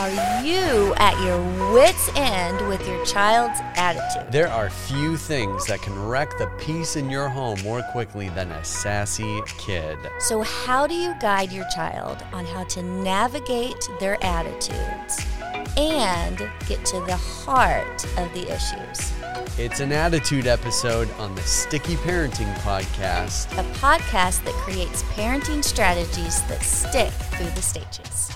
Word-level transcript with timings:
Are 0.00 0.42
you 0.42 0.94
at 0.96 1.22
your 1.22 1.72
wits' 1.74 2.08
end 2.16 2.66
with 2.66 2.86
your 2.88 3.04
child's 3.04 3.60
attitude? 3.76 4.32
There 4.32 4.48
are 4.48 4.70
few 4.70 5.18
things 5.18 5.66
that 5.66 5.82
can 5.82 6.02
wreck 6.06 6.38
the 6.38 6.46
peace 6.58 6.96
in 6.96 7.10
your 7.10 7.28
home 7.28 7.60
more 7.62 7.82
quickly 7.82 8.30
than 8.30 8.50
a 8.50 8.64
sassy 8.64 9.42
kid. 9.58 9.98
So, 10.18 10.40
how 10.40 10.86
do 10.86 10.94
you 10.94 11.14
guide 11.20 11.52
your 11.52 11.66
child 11.74 12.24
on 12.32 12.46
how 12.46 12.64
to 12.64 12.82
navigate 12.82 13.86
their 14.00 14.16
attitudes 14.24 15.26
and 15.76 16.38
get 16.66 16.82
to 16.86 17.00
the 17.00 17.16
heart 17.16 18.04
of 18.16 18.32
the 18.32 18.50
issues? 18.50 19.12
It's 19.58 19.80
an 19.80 19.92
attitude 19.92 20.46
episode 20.46 21.10
on 21.18 21.34
the 21.34 21.42
Sticky 21.42 21.96
Parenting 21.96 22.54
Podcast. 22.60 23.52
A 23.58 23.64
podcast 23.74 24.42
that 24.44 24.54
creates 24.54 25.02
parenting 25.02 25.62
strategies 25.62 26.42
that 26.44 26.62
stick 26.62 27.12
through 27.12 27.50
the 27.50 27.62
stages. 27.62 28.30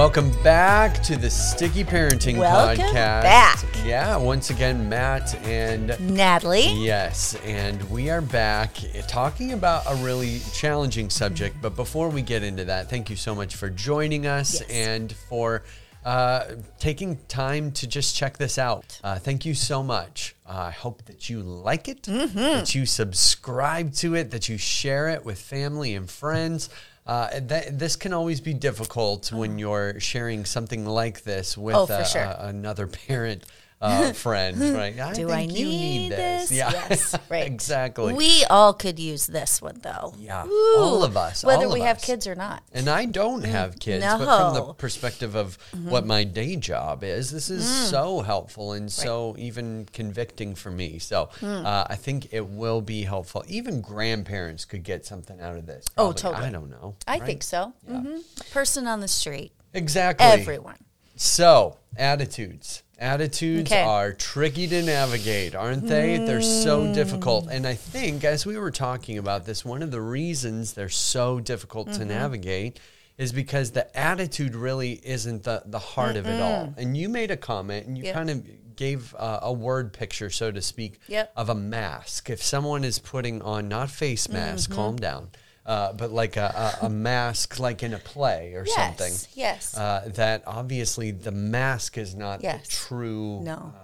Welcome 0.00 0.30
back 0.42 1.02
to 1.02 1.14
the 1.18 1.28
Sticky 1.28 1.84
Parenting 1.84 2.38
Welcome 2.38 2.86
Podcast. 2.86 3.22
back. 3.22 3.62
Yeah, 3.84 4.16
once 4.16 4.48
again, 4.48 4.88
Matt 4.88 5.34
and 5.44 5.94
Natalie, 6.00 6.72
Yes, 6.82 7.34
and 7.44 7.82
we 7.90 8.08
are 8.08 8.22
back 8.22 8.74
talking 9.08 9.52
about 9.52 9.82
a 9.86 9.94
really 9.96 10.40
challenging 10.54 11.10
subject. 11.10 11.56
But 11.60 11.76
before 11.76 12.08
we 12.08 12.22
get 12.22 12.42
into 12.42 12.64
that, 12.64 12.88
thank 12.88 13.10
you 13.10 13.16
so 13.16 13.34
much 13.34 13.56
for 13.56 13.68
joining 13.68 14.26
us 14.26 14.62
Yes. 14.62 14.70
and 14.70 15.12
for 15.12 15.64
uh, 16.02 16.44
taking 16.78 17.18
time 17.28 17.70
to 17.72 17.86
just 17.86 18.16
check 18.16 18.38
this 18.38 18.56
out. 18.56 18.98
Uh, 19.04 19.18
thank 19.18 19.44
you 19.44 19.52
so 19.52 19.82
much. 19.82 20.34
Uh, 20.48 20.52
I 20.52 20.70
hope 20.70 21.04
that 21.04 21.28
you 21.28 21.40
like 21.42 21.88
it, 21.88 22.04
Mm-hmm. 22.04 22.38
that 22.38 22.74
you 22.74 22.86
subscribe 22.86 23.92
to 23.96 24.14
it, 24.14 24.30
that 24.30 24.48
you 24.48 24.56
share 24.56 25.10
it 25.10 25.26
with 25.26 25.38
family 25.38 25.94
and 25.94 26.08
friends. 26.10 26.70
Uh, 27.10 27.40
that, 27.40 27.76
this 27.76 27.96
can 27.96 28.12
always 28.12 28.40
be 28.40 28.54
difficult 28.54 29.32
when 29.32 29.58
you're 29.58 29.98
sharing 29.98 30.44
something 30.44 30.86
like 30.86 31.24
this 31.24 31.58
with 31.58 31.74
Oh, 31.74 31.92
uh, 31.92 32.04
sure. 32.04 32.22
uh, 32.22 32.46
another 32.46 32.86
parent 33.08 33.42
uh, 33.80 34.12
friend. 34.14 34.58
Right? 34.60 34.98
I 34.98 35.12
do 35.12 35.26
think 35.28 35.30
I 35.30 35.40
you 35.42 35.64
need, 35.66 36.12
this? 36.12 36.52
Yeah, 36.52 36.70
Yes, 36.70 37.16
right. 37.30 37.46
exactly. 37.46 38.12
We 38.14 38.44
all 38.50 38.74
could 38.74 38.98
use 38.98 39.26
this 39.26 39.62
one 39.62 39.78
though. 39.82 40.14
Yeah, 40.18 40.44
Woo. 40.44 40.76
all 40.76 41.04
of 41.04 41.16
us, 41.16 41.44
Whether 41.44 41.66
all 41.66 41.72
we 41.72 41.80
of 41.80 41.86
have 41.86 42.00
kids 42.02 42.26
or 42.26 42.34
not. 42.34 42.62
and 42.72 42.88
I 42.88 43.06
don't 43.06 43.44
have 43.44 43.78
kids, 43.78 44.04
but 44.04 44.18
from 44.18 44.54
the 44.54 44.74
perspective 44.74 45.34
of 45.34 45.56
what 45.84 46.06
my 46.06 46.24
day 46.24 46.56
job 46.56 47.02
is, 47.04 47.30
this 47.30 47.50
is 47.50 47.66
so 47.88 48.20
helpful 48.20 48.72
and 48.72 48.90
so 48.90 49.34
even 49.38 49.86
convicting 49.92 50.54
for 50.54 50.70
me. 50.70 50.98
So 50.98 51.30
uh, 51.42 51.84
I 51.88 51.96
think 51.96 52.32
it 52.32 52.46
will 52.46 52.80
be 52.80 53.02
helpful. 53.02 53.44
Even 53.48 53.80
grandparents 53.80 54.64
could 54.64 54.82
get 54.82 55.06
something 55.06 55.40
out 55.40 55.56
of 55.56 55.66
this. 55.66 55.86
Oh, 55.96 56.12
totally. 56.12 56.46
I 56.46 56.50
don't 56.50 56.70
know. 56.70 56.96
I 57.06 57.18
right? 57.18 57.26
think 57.26 57.42
so. 57.42 57.72
hmm 57.86 58.18
Person 58.52 58.86
on 58.86 59.00
the 59.00 59.08
street, 59.08 59.52
exactly. 59.74 60.26
everyone. 60.26 60.76
So, 61.22 61.76
attitudes. 61.98 62.82
Attitudes 62.98 63.70
Okay. 63.70 63.82
are 63.82 64.14
tricky 64.14 64.66
to 64.68 64.80
navigate, 64.82 65.54
aren't 65.54 65.86
they? 65.86 66.16
They're 66.16 66.40
so 66.40 66.94
difficult. 66.94 67.48
And 67.50 67.66
I 67.66 67.74
think, 67.74 68.24
as 68.24 68.46
we 68.46 68.56
were 68.56 68.70
talking 68.70 69.18
about 69.18 69.44
this, 69.44 69.62
one 69.62 69.82
of 69.82 69.90
the 69.90 70.00
reasons 70.00 70.72
they're 70.72 70.88
so 70.88 71.38
difficult 71.38 71.88
Mm-hmm. 71.88 71.98
to 71.98 72.04
navigate 72.06 72.80
is 73.18 73.32
because 73.34 73.72
the 73.72 73.94
attitude 73.94 74.54
really 74.54 74.98
isn't 75.04 75.42
the, 75.42 75.62
the 75.66 75.78
heart 75.78 76.16
of 76.16 76.26
it 76.26 76.40
all. 76.40 76.72
And 76.78 76.96
you 76.96 77.10
made 77.10 77.30
a 77.30 77.36
comment 77.36 77.86
and 77.86 77.98
you 77.98 78.04
Yep. 78.04 78.14
kind 78.14 78.30
of 78.30 78.76
gave 78.76 79.14
uh, 79.18 79.40
a 79.42 79.52
word 79.52 79.92
picture, 79.92 80.30
so 80.30 80.50
to 80.50 80.62
speak, 80.62 81.00
Yep. 81.06 81.32
of 81.36 81.50
a 81.50 81.54
mask. 81.54 82.30
If 82.30 82.42
someone 82.42 82.82
is 82.82 82.98
putting 82.98 83.42
on 83.42 83.68
not 83.68 83.90
face 83.90 84.26
mask, 84.30 84.70
Mm-hmm. 84.70 84.74
calm 84.78 84.96
down, 84.96 85.28
uh, 85.66 85.92
but 85.92 86.10
like 86.10 86.36
a, 86.36 86.76
a, 86.82 86.86
a 86.86 86.90
mask, 86.90 87.58
like 87.58 87.82
in 87.82 87.92
a 87.94 87.98
play 87.98 88.54
or 88.54 88.64
Yes, 88.66 88.74
something 88.76 89.14
yes. 89.34 89.76
uh, 89.76 90.10
that 90.14 90.42
obviously 90.46 91.10
the 91.10 91.30
mask 91.32 91.98
is 91.98 92.14
not 92.14 92.42
Yes. 92.42 92.66
the 92.66 92.72
true 92.72 93.40
No. 93.42 93.52
um, 93.52 93.74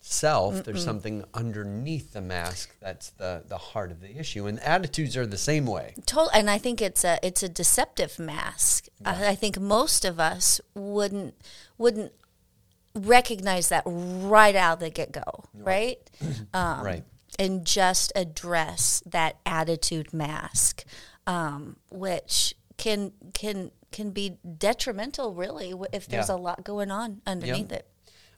self. 0.00 0.64
There's 0.64 0.84
something 0.84 1.24
underneath 1.32 2.12
the 2.12 2.20
mask 2.20 2.70
that's 2.80 3.10
the, 3.10 3.44
the 3.46 3.56
heart 3.58 3.90
of 3.90 4.00
the 4.00 4.18
issue. 4.18 4.46
And 4.46 4.58
attitudes 4.60 5.16
are 5.16 5.26
the 5.26 5.38
same 5.38 5.66
way. 5.66 5.94
Total, 6.06 6.30
and 6.34 6.50
I 6.50 6.58
think 6.58 6.82
it's 6.82 7.04
a 7.04 7.18
it's 7.22 7.42
a 7.42 7.48
deceptive 7.48 8.18
mask. 8.18 8.88
I, 9.04 9.28
I 9.28 9.34
think 9.34 9.58
most 9.60 10.04
of 10.04 10.18
us 10.18 10.60
wouldn't 10.74 11.34
wouldn't 11.78 12.12
recognize 12.94 13.68
that 13.70 13.82
right 13.86 14.54
out 14.54 14.74
of 14.74 14.80
the 14.80 14.90
get 14.90 15.12
go, 15.12 15.44
right? 15.54 15.98
Um, 16.54 16.84
right. 16.84 17.04
And 17.38 17.64
just 17.66 18.12
address 18.14 19.02
that 19.06 19.36
attitude 19.46 20.12
mask, 20.12 20.84
um, 21.26 21.76
which 21.90 22.54
can 22.76 23.12
can 23.32 23.70
can 23.90 24.10
be 24.10 24.36
detrimental, 24.58 25.34
really, 25.34 25.72
if 25.92 26.06
there's 26.08 26.28
Yeah. 26.28 26.34
a 26.34 26.38
lot 26.38 26.64
going 26.64 26.90
on 26.90 27.20
underneath 27.26 27.72
it. 27.72 27.86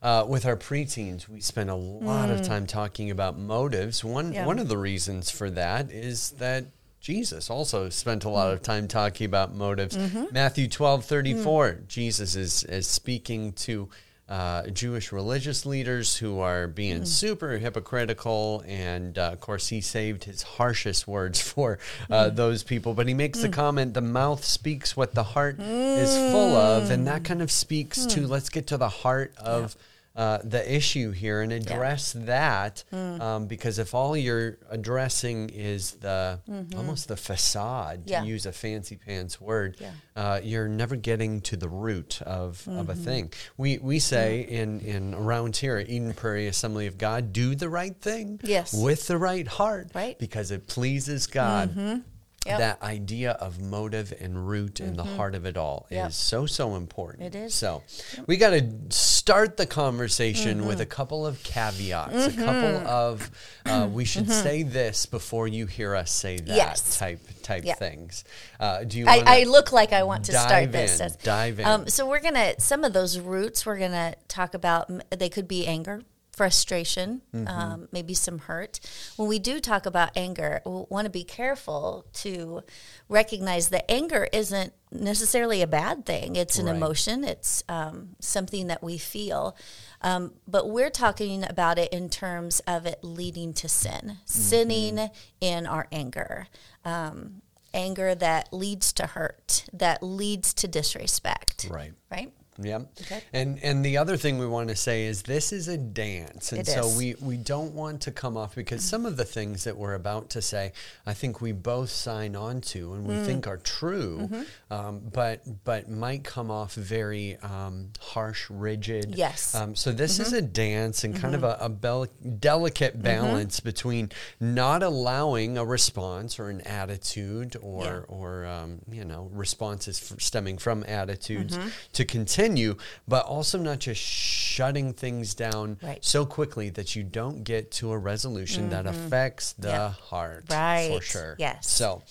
Uh, 0.03 0.25
with 0.29 0.45
our 0.45 0.57
preteens, 0.57 1.29
we 1.29 1.41
spend 1.41 1.71
a 1.71 1.75
lot 1.75 2.29
of 2.31 2.43
time 2.43 2.67
talking 2.67 3.11
about 3.11 3.39
motives. 3.39 4.05
One 4.05 4.31
Mm. 4.31 4.35
Yeah. 4.35 4.47
one 4.47 4.59
of 4.59 4.69
the 4.69 4.77
reasons 4.79 5.31
for 5.31 5.49
that 5.51 5.91
is 5.91 6.31
that 6.39 6.67
Jesus 7.01 7.51
also 7.51 7.89
spent 7.89 8.25
a 8.25 8.29
lot 8.29 8.53
of 8.53 8.63
time 8.63 8.87
talking 8.89 9.27
about 9.27 9.55
motives. 9.55 9.97
Mm-hmm. 9.97 10.25
Matthew 10.33 10.69
twelve 10.69 11.05
thirty 11.05 11.35
four, 11.35 11.73
Mm. 11.73 11.89
Jesus 11.89 12.35
is, 12.37 12.65
is 12.65 12.87
speaking 12.87 13.53
to 13.55 13.89
uh, 14.29 14.63
Jewish 14.69 15.13
religious 15.13 15.67
leaders 15.67 16.17
who 16.17 16.41
are 16.41 16.67
being 16.67 17.03
Mm. 17.03 17.07
super 17.07 17.59
hypocritical. 17.59 18.65
And 18.67 19.19
uh, 19.19 19.31
of 19.35 19.41
course, 19.41 19.69
he 19.69 19.81
saved 19.81 20.25
his 20.25 20.43
harshest 20.43 21.07
words 21.07 21.41
for 21.53 21.79
uh, 22.11 22.31
Mm. 22.31 22.37
those 22.37 22.63
people. 22.63 22.95
But 22.95 23.07
he 23.09 23.15
makes 23.15 23.41
the 23.43 23.49
comment 23.51 23.95
the 23.95 24.01
mouth 24.01 24.45
speaks 24.45 24.97
what 24.97 25.15
the 25.15 25.25
heart 25.25 25.61
is 25.61 26.15
full 26.33 26.57
of. 26.57 26.91
And 26.91 27.07
that 27.07 27.25
kind 27.25 27.43
of 27.43 27.51
speaks 27.51 28.07
to 28.07 28.27
let's 28.27 28.49
get 28.49 28.67
to 28.69 28.77
the 28.79 28.89
heart 28.89 29.35
of. 29.37 29.77
Uh, 30.17 30.39
the 30.45 30.63
issue 30.77 31.11
here 31.11 31.43
and 31.43 31.53
address 31.53 32.13
that 32.17 32.85
um, 32.93 33.47
because 33.49 33.81
if 33.81 33.95
all 33.95 34.17
you're 34.17 34.59
addressing 34.71 35.51
is 35.51 35.93
the 35.95 36.39
almost 36.77 37.09
the 37.09 37.17
facade 37.17 38.03
Yeah. 38.07 38.21
to 38.21 38.27
use 38.29 38.47
a 38.47 38.53
fancy 38.53 38.95
pants 38.95 39.41
word 39.41 39.77
Yeah. 39.81 39.91
uh, 40.15 40.41
you're 40.41 40.69
never 40.69 40.95
getting 40.95 41.41
to 41.41 41.57
the 41.57 41.69
root 41.69 42.23
of, 42.23 42.63
of 42.69 42.89
a 42.91 42.95
thing 42.95 43.33
we 43.57 43.79
we 43.79 43.99
say 43.99 44.43
in 44.43 44.79
in 44.83 45.15
around 45.15 45.57
here 45.57 45.79
at 45.79 45.89
Eden 45.89 46.15
Prairie 46.15 46.47
Assembly 46.47 46.87
of 46.87 46.97
God 46.97 47.33
do 47.33 47.57
the 47.57 47.69
right 47.69 47.97
thing 48.01 48.39
Yes. 48.45 48.73
with 48.73 49.09
the 49.09 49.19
right 49.19 49.49
heart 49.49 49.91
Right. 49.97 50.17
because 50.17 50.53
it 50.53 50.69
pleases 50.69 51.27
God 51.27 52.05
Yep. 52.47 52.59
that 52.59 52.83
idea 52.83 53.33
of 53.33 53.61
motive 53.61 54.13
and 54.21 54.47
root 54.49 54.81
in 54.81 54.97
the 54.97 55.05
heart 55.05 55.35
of 55.35 55.47
it 55.47 55.57
all 55.57 55.87
Yep. 55.91 56.11
is 56.11 56.17
so 56.17 56.47
so 56.47 56.75
important 56.77 57.25
It 57.25 57.35
is. 57.35 57.55
so 57.55 57.83
we 58.27 58.37
got 58.37 58.51
to 58.51 58.71
start 58.91 59.57
the 59.57 59.67
conversation 59.67 60.67
with 60.67 60.81
a 60.81 60.87
couple 60.87 61.27
of 61.27 61.43
caveats, 61.43 62.27
a 62.27 62.33
couple 62.33 62.87
of 62.87 63.31
uh, 63.67 63.89
we 63.91 64.05
should 64.13 64.31
say 64.31 64.63
this 64.63 65.07
before 65.07 65.49
you 65.49 65.67
hear 65.67 65.95
us 65.95 66.11
say 66.13 66.37
that 66.37 66.49
Yes. 66.57 66.99
type 66.99 67.21
type 67.43 67.65
Yeah. 67.65 67.75
things. 67.75 68.25
Uh, 68.61 68.85
do 68.85 68.99
you? 68.99 69.07
I, 69.07 69.23
I 69.27 69.43
look 69.45 69.73
like 69.73 69.93
I 69.93 70.03
want 70.05 70.25
to 70.27 70.33
start 70.33 70.73
this. 70.73 71.01
in, 71.01 71.07
as- 71.07 71.17
dive 71.17 71.61
in. 71.61 71.67
Um, 71.67 71.89
so 71.89 72.07
we're 72.09 72.21
gonna 72.21 72.55
some 72.59 72.85
of 72.85 72.93
those 72.93 73.19
roots 73.19 73.65
we're 73.67 73.79
gonna 73.79 74.15
talk 74.29 74.55
about. 74.55 74.91
They 75.11 75.29
could 75.29 75.49
be 75.49 75.67
anger, 75.67 76.03
frustration, 76.35 77.23
Mm-hmm. 77.35 77.49
um, 77.49 77.89
maybe 77.93 78.15
some 78.15 78.39
hurt. 78.41 78.81
When 79.17 79.29
we 79.29 79.39
do 79.39 79.61
talk 79.61 79.87
about 79.87 80.11
anger, 80.17 80.61
we 80.67 80.85
want 80.91 81.05
to 81.07 81.11
be 81.11 81.25
careful 81.25 82.07
to 82.15 82.63
recognize 83.09 83.69
that 83.71 83.91
anger 83.91 84.29
isn't 84.33 84.73
necessarily 84.91 85.63
a 85.63 85.67
bad 85.67 86.05
thing. 86.07 86.37
It's 86.37 86.59
an 86.59 86.67
Right. 86.67 86.77
emotion. 86.77 87.25
It's 87.25 87.63
um, 87.69 88.17
something 88.21 88.67
that 88.69 88.83
we 88.83 88.99
feel. 88.99 89.57
Um, 90.03 90.35
but 90.47 90.69
we're 90.69 90.91
talking 90.91 91.45
about 91.49 91.79
it 91.79 91.93
in 91.93 92.09
terms 92.11 92.61
of 92.67 92.87
it 92.87 92.99
leading 93.03 93.53
to 93.55 93.69
sin, 93.69 94.19
sinning 94.25 95.11
in 95.41 95.67
our 95.67 95.87
anger. 95.91 96.49
Um, 96.85 97.43
anger 97.73 98.15
that 98.15 98.53
leads 98.53 98.93
to 98.93 99.07
hurt, 99.07 99.65
that 99.73 100.03
leads 100.03 100.55
to 100.55 100.69
disrespect. 100.69 101.67
right. 101.71 101.93
Right? 102.11 102.33
Yeah. 102.57 102.81
Okay. 103.03 103.21
And 103.33 103.59
and 103.65 103.85
the 103.85 103.97
other 103.99 104.17
thing 104.17 104.39
we 104.39 104.47
want 104.47 104.69
to 104.69 104.77
say 104.77 105.07
is 105.07 105.23
this 105.23 105.53
is 105.53 105.67
a 105.67 105.77
dance. 105.77 106.53
And 106.53 106.61
It 106.61 106.67
so 106.69 106.87
is. 106.87 106.97
we 106.97 107.15
we 107.21 107.37
don't 107.37 107.75
want 107.75 108.01
to 108.03 108.13
come 108.13 108.37
off 108.37 108.55
because 108.55 108.85
some 108.85 109.07
of 109.07 109.17
the 109.17 109.25
things 109.25 109.65
that 109.65 109.77
we're 109.77 109.95
about 109.95 110.31
to 110.31 110.43
say, 110.43 110.73
I 111.05 111.15
think 111.15 111.41
we 111.41 111.51
both 111.51 111.91
sign 111.91 112.37
on 112.37 112.61
to 112.73 112.95
and 112.95 113.07
we 113.07 113.15
Mm. 113.15 113.27
think 113.27 113.47
are 113.49 113.57
true, 113.57 114.29
Mm-hmm. 114.31 114.73
um, 114.73 115.01
but 115.13 115.43
but 115.65 115.89
might 115.91 116.23
come 116.23 116.51
off 116.51 116.75
very 116.75 117.37
um, 117.39 117.91
harsh, 118.01 118.49
rigid. 118.51 119.15
Yes. 119.17 119.53
Mm-hmm. 119.55 119.65
Um, 119.71 119.75
so 119.75 119.91
this 119.91 120.21
is 120.21 120.33
a 120.33 120.43
dance 120.43 121.03
and 121.03 121.17
kind 121.17 121.35
of 121.35 121.43
a, 121.43 121.57
a 121.61 121.69
bel- 121.69 122.07
delicate 122.39 123.03
balance 123.03 123.59
between 123.59 124.11
not 124.39 124.83
allowing 124.85 125.59
a 125.59 125.65
response 125.65 126.39
or 126.39 126.51
an 126.51 126.61
attitude 126.61 127.57
or 127.63 127.85
Yeah. 127.85 128.01
or 128.17 128.47
um, 128.47 128.79
you 128.91 129.05
know 129.05 129.29
responses 129.33 130.13
f- 130.13 130.21
stemming 130.21 130.59
from 130.59 130.85
attitudes 130.87 131.57
Mm-hmm. 131.57 131.69
to 131.95 132.05
continue 132.05 132.44
continue, 132.45 132.77
but 133.09 133.25
also 133.27 133.59
not 133.59 133.79
just 133.79 134.01
shutting 134.01 134.93
things 134.93 135.35
down 135.35 135.79
Right. 135.83 136.05
so 136.05 136.27
quickly 136.27 136.71
that 136.71 136.95
you 136.95 137.03
don't 137.03 137.43
get 137.45 137.71
to 137.73 137.93
a 137.93 137.99
resolution 137.99 138.71
that 138.71 138.87
affects 138.87 139.53
the 139.55 139.69
Yeah. 139.69 139.89
heart 139.91 140.45
for 140.47 140.55
Mm-hmm. 140.55 140.99
Sure. 141.03 141.37
Yes. 141.39 141.69
So, 141.69 142.03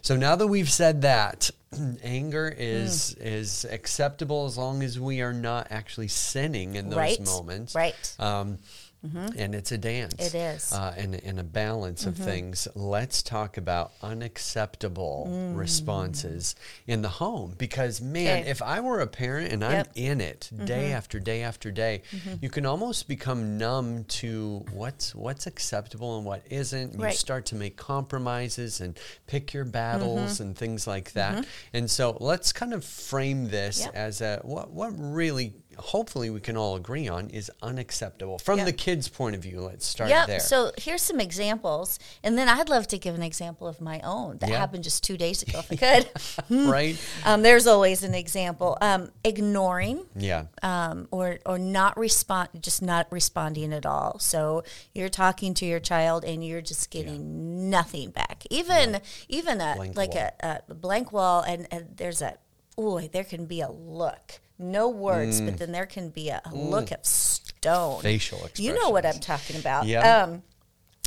so 0.00 0.16
now 0.16 0.36
that 0.36 0.46
we've 0.46 0.70
said 0.70 1.02
that, 1.02 1.50
anger 2.02 2.54
is 2.56 3.14
is 3.14 3.64
acceptable 3.70 4.44
as 4.46 4.58
long 4.58 4.82
as 4.82 5.00
we 5.00 5.22
are 5.22 5.32
not 5.32 5.68
actually 5.70 6.08
sinning 6.08 6.74
in 6.76 6.90
those 6.90 6.96
Right. 6.98 7.24
moments. 7.24 7.74
Right. 7.74 8.14
Um, 8.18 8.58
Mm-hmm. 9.06 9.38
And 9.38 9.54
it's 9.54 9.72
a 9.72 9.78
dance. 9.78 10.14
It 10.18 10.34
is. 10.34 10.72
Uh, 10.72 10.94
and, 10.96 11.14
and 11.14 11.40
a 11.40 11.44
balance 11.44 12.06
of 12.06 12.14
mm-hmm. 12.14 12.24
things. 12.24 12.68
Let's 12.74 13.22
talk 13.22 13.56
about 13.56 13.92
unacceptable 14.00 15.28
mm. 15.28 15.56
responses 15.56 16.54
in 16.86 17.02
the 17.02 17.08
home. 17.08 17.54
Because, 17.58 18.00
man, 18.00 18.42
Okay. 18.42 18.50
if 18.50 18.62
I 18.62 18.80
were 18.80 19.00
a 19.00 19.06
parent 19.06 19.52
and 19.52 19.64
I'm 19.64 19.86
in 19.94 20.20
it 20.20 20.50
mm-hmm. 20.54 20.64
day 20.66 20.92
after 20.92 21.18
day 21.18 21.42
after 21.42 21.70
day, 21.70 22.02
you 22.40 22.48
can 22.48 22.64
almost 22.64 23.08
become 23.08 23.58
numb 23.58 24.04
to 24.04 24.64
what's 24.72 25.14
what's 25.14 25.46
acceptable 25.46 26.16
and 26.16 26.24
what 26.24 26.42
isn't. 26.50 26.98
You 26.98 27.10
start 27.10 27.46
to 27.46 27.56
make 27.56 27.76
compromises 27.76 28.80
and 28.80 28.98
pick 29.26 29.52
your 29.52 29.64
battles 29.64 30.40
and 30.40 30.56
things 30.56 30.86
like 30.86 31.12
that. 31.12 31.44
And 31.72 31.90
so 31.90 32.16
let's 32.20 32.52
kind 32.52 32.72
of 32.72 32.84
frame 32.84 33.48
this 33.48 33.80
Yep. 33.80 33.94
as 33.94 34.20
a 34.20 34.40
what 34.44 34.70
what 34.70 34.92
really 34.96 35.54
hopefully 35.78 36.30
we 36.30 36.40
can 36.40 36.56
all 36.56 36.76
agree 36.76 37.08
on 37.08 37.28
is 37.30 37.50
unacceptable 37.62 38.38
from 38.38 38.64
the 38.64 38.72
kids' 38.72 39.08
point 39.08 39.34
of 39.36 39.42
view. 39.42 39.60
Let's 39.60 39.86
start 39.86 40.10
Yep. 40.10 40.26
there. 40.26 40.40
So 40.40 40.72
here's 40.78 41.02
some 41.02 41.20
examples, 41.20 41.98
and 42.22 42.36
then 42.38 42.48
I'd 42.48 42.68
love 42.68 42.86
to 42.88 42.98
give 42.98 43.14
an 43.14 43.22
example 43.22 43.66
of 43.66 43.80
my 43.80 44.00
own 44.00 44.38
that 44.38 44.50
Yeah. 44.50 44.58
happened 44.58 44.84
just 44.84 45.02
two 45.04 45.16
days 45.16 45.42
ago, 45.42 45.60
if 45.68 45.72
I 45.72 45.76
could. 46.46 46.68
right? 46.68 46.96
um, 47.24 47.42
there's 47.42 47.66
always 47.66 48.02
an 48.02 48.14
example. 48.14 48.76
Um, 48.80 49.10
ignoring 49.24 50.06
Yeah. 50.16 50.44
um, 50.62 51.08
or 51.10 51.38
or 51.46 51.58
not 51.58 51.96
respond, 51.98 52.48
just 52.60 52.82
not 52.82 53.06
responding 53.10 53.72
at 53.72 53.86
all. 53.86 54.18
So 54.18 54.64
you're 54.94 55.08
talking 55.08 55.54
to 55.54 55.66
your 55.66 55.80
child 55.80 56.24
and 56.24 56.44
you're 56.44 56.60
just 56.60 56.90
getting 56.90 57.70
nothing 57.70 58.10
back. 58.10 58.44
Even 58.50 59.00
even 59.28 59.60
a 59.60 59.74
Blank 59.76 59.96
like 59.96 60.14
a, 60.14 60.32
a 60.68 60.74
blank 60.74 61.12
wall, 61.12 61.42
and, 61.42 61.66
and 61.70 61.96
there's 61.96 62.22
a 62.22 62.38
oh, 62.78 63.00
there 63.00 63.24
can 63.24 63.44
be 63.46 63.60
a 63.60 63.70
look. 63.70 64.40
No 64.62 64.88
words, 64.88 65.40
Mm. 65.40 65.46
but 65.46 65.58
then 65.58 65.72
there 65.72 65.86
can 65.86 66.08
be 66.10 66.28
a, 66.30 66.40
a 66.44 66.54
look 66.54 66.90
of 66.90 67.04
stone. 67.04 68.00
Facial 68.02 68.38
expression. 68.38 68.64
You 68.64 68.74
know 68.80 68.90
what 68.90 69.04
I'm 69.04 69.18
talking 69.20 69.56
about. 69.56 69.86
Yeah. 69.86 70.22
Um, 70.24 70.42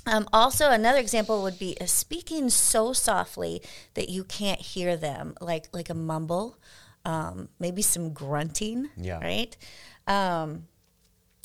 um, 0.08 0.28
also, 0.32 0.70
another 0.70 1.00
example 1.00 1.42
would 1.42 1.58
be 1.58 1.76
uh, 1.82 1.86
speaking 1.88 2.50
so 2.52 2.94
softly 2.94 3.62
that 3.96 4.10
you 4.10 4.24
can't 4.24 4.62
hear 4.62 4.96
them, 4.98 5.34
like 5.42 5.68
like 5.74 5.90
a 5.90 5.96
mumble, 5.96 6.60
um, 7.06 7.50
maybe 7.60 7.82
some 7.82 8.14
grunting. 8.14 8.90
Yeah. 8.98 9.20
Right. 9.20 9.58
Um, 10.06 10.68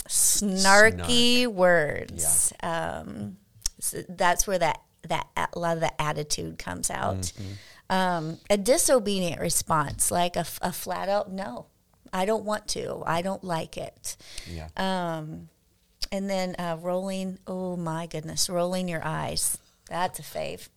snarky 0.08 1.46
words. 1.46 2.52
Um, 2.62 3.36
so 3.78 4.02
that's 4.08 4.46
where 4.46 4.58
that 4.58 4.82
that 5.08 5.26
a 5.54 5.58
lot 5.58 5.76
of 5.76 5.80
the 5.80 6.00
attitude 6.00 6.58
comes 6.58 6.90
out. 6.90 7.16
Mm-hmm. 7.16 7.52
Um, 7.96 8.38
a 8.48 8.56
disobedient 8.56 9.40
response, 9.40 10.10
like 10.10 10.36
a, 10.36 10.44
a 10.62 10.70
flat 10.72 11.08
out 11.08 11.32
no, 11.32 11.66
I 12.12 12.24
don't 12.24 12.44
want 12.44 12.68
to, 12.68 13.02
I 13.06 13.22
don't 13.22 13.44
like 13.44 13.76
it. 13.76 14.16
Yeah. 14.48 14.68
Um, 14.76 15.48
and 16.12 16.28
then 16.28 16.56
uh, 16.58 16.76
rolling, 16.80 17.38
oh 17.46 17.76
my 17.76 18.06
goodness, 18.06 18.48
rolling 18.50 18.88
your 18.88 19.02
eyes. 19.04 19.58
That's 19.90 20.20
a 20.20 20.22
fave. 20.22 20.68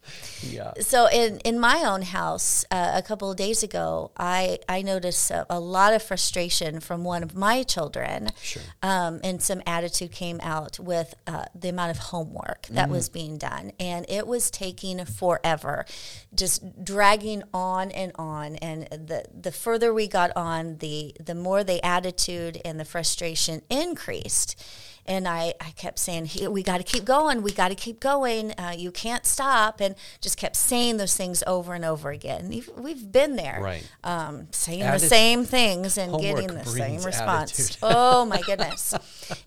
yeah. 0.42 0.74
So 0.80 1.08
in, 1.08 1.38
in 1.46 1.60
my 1.60 1.84
own 1.86 2.02
house, 2.02 2.66
uh, 2.72 2.94
a 2.96 3.04
couple 3.04 3.30
of 3.30 3.38
days 3.38 3.62
ago, 3.62 4.12
I, 4.18 4.58
I 4.68 4.82
noticed 4.82 5.30
a, 5.30 5.46
a 5.52 5.60
lot 5.60 5.94
of 5.94 6.02
frustration 6.02 6.80
from 6.80 7.04
one 7.04 7.22
of 7.22 7.36
my 7.36 7.62
children. 7.62 8.32
Sure. 8.42 8.64
Um, 8.82 9.22
and 9.24 9.40
some 9.42 9.62
attitude 9.68 10.12
came 10.12 10.40
out 10.42 10.80
with 10.80 11.14
uh, 11.28 11.46
the 11.54 11.70
amount 11.70 11.92
of 11.92 11.98
homework 11.98 12.66
that 12.72 12.90
was 12.90 13.08
being 13.08 13.38
done. 13.38 13.72
And 13.80 14.06
it 14.10 14.26
was 14.26 14.50
taking 14.50 15.06
forever, 15.06 15.86
just 16.34 16.84
dragging 16.84 17.44
on 17.54 17.92
and 17.92 18.12
on. 18.16 18.56
And 18.56 18.88
the, 18.90 19.26
the 19.32 19.52
further 19.52 19.94
we 19.94 20.08
got 20.08 20.32
on, 20.36 20.78
the, 20.78 21.16
the 21.24 21.36
more 21.36 21.64
the 21.64 21.86
attitude 21.86 22.60
and 22.66 22.80
the 22.80 22.86
frustration 22.86 23.62
increased. 23.70 24.60
And 25.06 25.28
I, 25.28 25.54
I 25.60 25.72
kept 25.72 26.00
saying, 26.00 26.26
"Here, 26.26 26.50
we 26.50 26.64
got 26.64 26.78
to 26.78 26.84
keep 26.84 27.06
going. 27.06 27.42
We 27.42 27.52
got 27.52 27.70
to 27.70 27.76
keep 27.76 28.00
going. 28.00 28.52
Uh, 28.52 28.74
you 28.78 28.92
can't 28.92 29.26
stop. 29.26 29.82
And 29.82 29.96
just 30.22 30.38
kept 30.38 30.56
saying 30.56 30.98
those 30.98 31.16
things 31.16 31.44
over 31.46 31.74
and 31.74 31.84
over 31.84 32.12
again. 32.12 32.50
We've, 32.50 32.70
we've 32.78 33.12
been 33.12 33.36
there. 33.36 33.60
Right. 33.62 33.90
Um, 34.04 34.48
saying 34.52 34.80
the 34.80 35.00
same 35.00 35.46
things 35.46 35.98
and 35.98 36.12
Homework 36.12 36.42
getting 36.42 36.58
the 36.58 36.66
same 36.66 37.02
response. 37.02 37.78
oh, 37.84 38.26
my 38.26 38.42
goodness. 38.42 38.94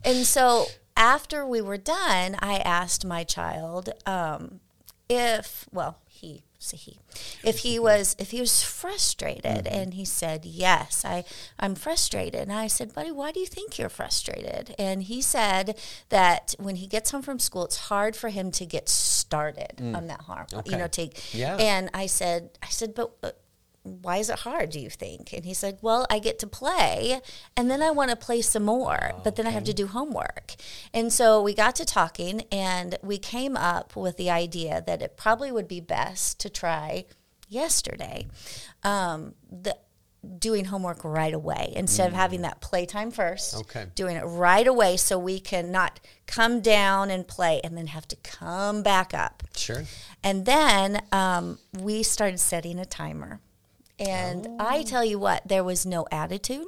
and 0.05 0.27
so 0.27 0.67
after 0.97 1.47
we 1.47 1.61
were 1.61 1.77
done, 1.77 2.37
I 2.41 2.57
asked 2.59 3.05
my 3.05 3.25
child 3.25 3.91
um, 4.07 4.61
if, 5.09 5.67
well, 5.73 5.99
he, 6.07 6.43
he, 6.75 6.99
if 7.45 7.59
he 7.59 7.79
was, 7.79 8.17
if 8.19 8.31
he 8.33 8.41
was 8.41 8.63
frustrated, 8.63 9.67
and 9.67 9.95
he 9.95 10.05
said, 10.05 10.45
"Yes, 10.45 11.05
I, 11.05 11.25
I'm 11.59 11.75
frustrated." 11.75 12.41
And 12.41 12.53
I 12.53 12.67
said, 12.67 12.93
"Buddy, 12.95 13.11
why 13.13 13.31
do 13.31 13.41
you 13.41 13.47
think 13.47 13.79
you're 13.79 13.89
frustrated?" 13.89 14.75
And 14.79 15.05
he 15.05 15.23
said 15.23 15.79
that 16.09 16.55
when 16.59 16.77
he 16.77 16.87
gets 16.87 17.11
home 17.11 17.23
from 17.23 17.39
school, 17.39 17.65
it's 17.65 17.77
hard 17.77 18.17
for 18.17 18.29
him 18.31 18.51
to 18.53 18.67
get 18.67 18.89
started 18.89 19.81
on 19.95 20.07
that 20.09 20.23
harm, 20.23 20.47
you 20.65 20.77
know, 20.77 20.89
take. 20.89 21.35
Yeah. 21.35 21.57
And 21.57 21.91
I 21.95 22.07
said, 22.07 22.51
I 22.63 22.69
said, 22.69 22.95
but. 22.95 23.13
Uh, 23.23 23.31
why 24.03 24.17
is 24.17 24.29
it 24.31 24.41
hard, 24.41 24.71
do 24.71 24.81
you 24.81 24.91
think? 24.91 25.33
And 25.33 25.45
he 25.45 25.55
said, 25.55 25.79
Well, 25.81 26.07
I 26.11 26.19
get 26.19 26.39
to 26.41 26.47
play 26.47 27.21
and 27.57 27.71
then 27.71 27.83
I 27.83 27.91
want 27.91 28.11
to 28.11 28.17
play 28.17 28.43
some 28.43 28.65
more, 28.65 29.13
but 29.25 29.37
then 29.37 29.47
I 29.47 29.51
have 29.51 29.65
to 29.65 29.73
do 29.75 29.87
homework. 29.87 30.55
And 30.93 31.13
so 31.13 31.41
we 31.43 31.55
got 31.55 31.77
to 31.77 31.85
talking 31.85 32.43
and 32.51 32.97
we 33.03 33.19
came 33.19 33.57
up 33.57 33.95
with 33.97 34.17
the 34.17 34.31
idea 34.31 34.83
that 34.87 35.03
it 35.03 35.17
probably 35.17 35.53
would 35.53 35.69
be 35.69 35.81
best 35.81 36.41
to 36.41 36.51
try 36.51 37.05
yesterday. 37.49 38.27
Um, 38.83 39.35
the 39.51 39.77
doing 40.41 40.65
homework 40.65 41.05
right 41.05 41.33
away 41.35 41.73
instead 41.77 42.09
of 42.09 42.13
having 42.13 42.43
that 42.43 42.61
playtime 42.61 43.13
first 43.13 43.55
Okay. 43.59 43.87
doing 43.95 44.17
it 44.17 44.25
right 44.25 44.67
away 44.67 44.97
so 44.97 45.17
we 45.17 45.39
can 45.39 45.71
not 45.71 46.01
come 46.27 46.61
down 46.61 47.11
and 47.11 47.29
play 47.29 47.61
and 47.63 47.77
then 47.77 47.87
have 47.87 48.09
to 48.09 48.17
come 48.17 48.83
back 48.83 49.15
up 49.15 49.45
Sure. 49.55 49.85
and 50.25 50.45
then 50.45 51.01
um, 51.13 51.61
we 51.79 52.03
started 52.03 52.41
setting 52.41 52.81
a 52.81 52.85
timer. 52.85 53.39
And 53.99 54.47
I 54.61 54.83
tell 54.83 55.05
you 55.05 55.19
what, 55.19 55.47
there 55.49 55.65
was 55.65 55.87
no 55.87 56.07
attitude. 56.13 56.67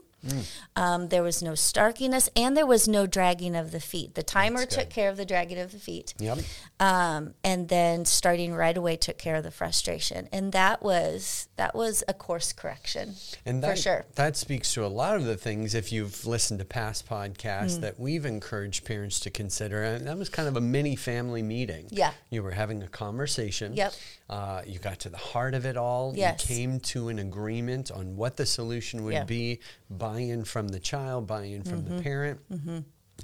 Um, 0.75 1.09
there 1.09 1.23
was 1.23 1.43
no 1.43 1.53
starkiness 1.53 2.29
and 2.35 2.57
there 2.57 2.67
was 2.67 2.89
no 2.89 3.07
dragging 3.07 3.55
of 3.55 3.71
the 3.71 3.81
feet. 3.81 4.15
The 4.17 4.23
timer 4.25 4.67
took 4.67 4.91
care 4.91 5.09
of 5.09 5.17
the 5.17 5.25
dragging 5.25 5.59
of 5.59 5.71
the 5.71 5.79
feet. 5.79 6.13
Yep. 6.19 6.39
Um, 6.81 7.35
and 7.45 7.69
then 7.69 8.05
starting 8.05 8.53
right 8.53 8.77
away 8.77 8.97
took 8.97 9.17
care 9.17 9.37
of 9.37 9.45
the 9.45 9.53
frustration. 9.53 10.29
And 10.33 10.53
that 10.53 10.83
was 10.83 11.49
that 11.57 11.75
was 11.75 12.03
a 12.09 12.15
course 12.15 12.53
correction 12.53 13.15
And 13.47 13.63
for 13.63 13.69
that, 13.69 13.79
sure. 13.79 14.07
that 14.17 14.37
speaks 14.37 14.75
to 14.75 14.85
a 14.85 14.89
lot 14.89 15.17
of 15.17 15.25
the 15.25 15.37
things, 15.37 15.75
if 15.75 15.93
you've 15.93 16.27
listened 16.27 16.59
to 16.59 16.65
past 16.65 17.09
podcasts, 17.09 17.79
Mm. 17.79 17.81
that 17.83 18.01
we've 18.01 18.27
encouraged 18.27 18.85
parents 18.85 19.21
to 19.21 19.31
consider. 19.31 19.83
And 19.85 20.07
that 20.09 20.19
was 20.19 20.29
kind 20.29 20.49
of 20.49 20.57
a 20.57 20.61
mini 20.61 20.97
family 20.97 21.43
meeting. 21.43 21.87
Yeah. 21.91 22.13
You 22.29 22.43
were 22.43 22.51
having 22.53 22.83
a 22.83 22.89
conversation. 22.89 23.75
Yep. 23.75 23.93
Uh, 24.29 24.61
you 24.67 24.79
got 24.79 24.99
to 25.01 25.09
the 25.09 25.17
heart 25.17 25.55
of 25.55 25.65
it 25.65 25.77
all. 25.77 26.13
Yes. 26.15 26.49
You 26.49 26.55
came 26.57 26.81
to 26.81 27.09
an 27.09 27.19
agreement 27.19 27.91
on 27.91 28.15
what 28.17 28.37
the 28.37 28.45
solution 28.45 29.05
would 29.05 29.15
Yeah. 29.15 29.25
be 29.25 29.61
buy 29.89 30.19
in 30.21 30.45
from 30.45 30.69
the 30.69 30.79
child, 30.81 31.27
buy 31.27 31.45
in 31.45 31.63
from 31.63 31.85
the 31.89 32.03
parent. 32.03 32.41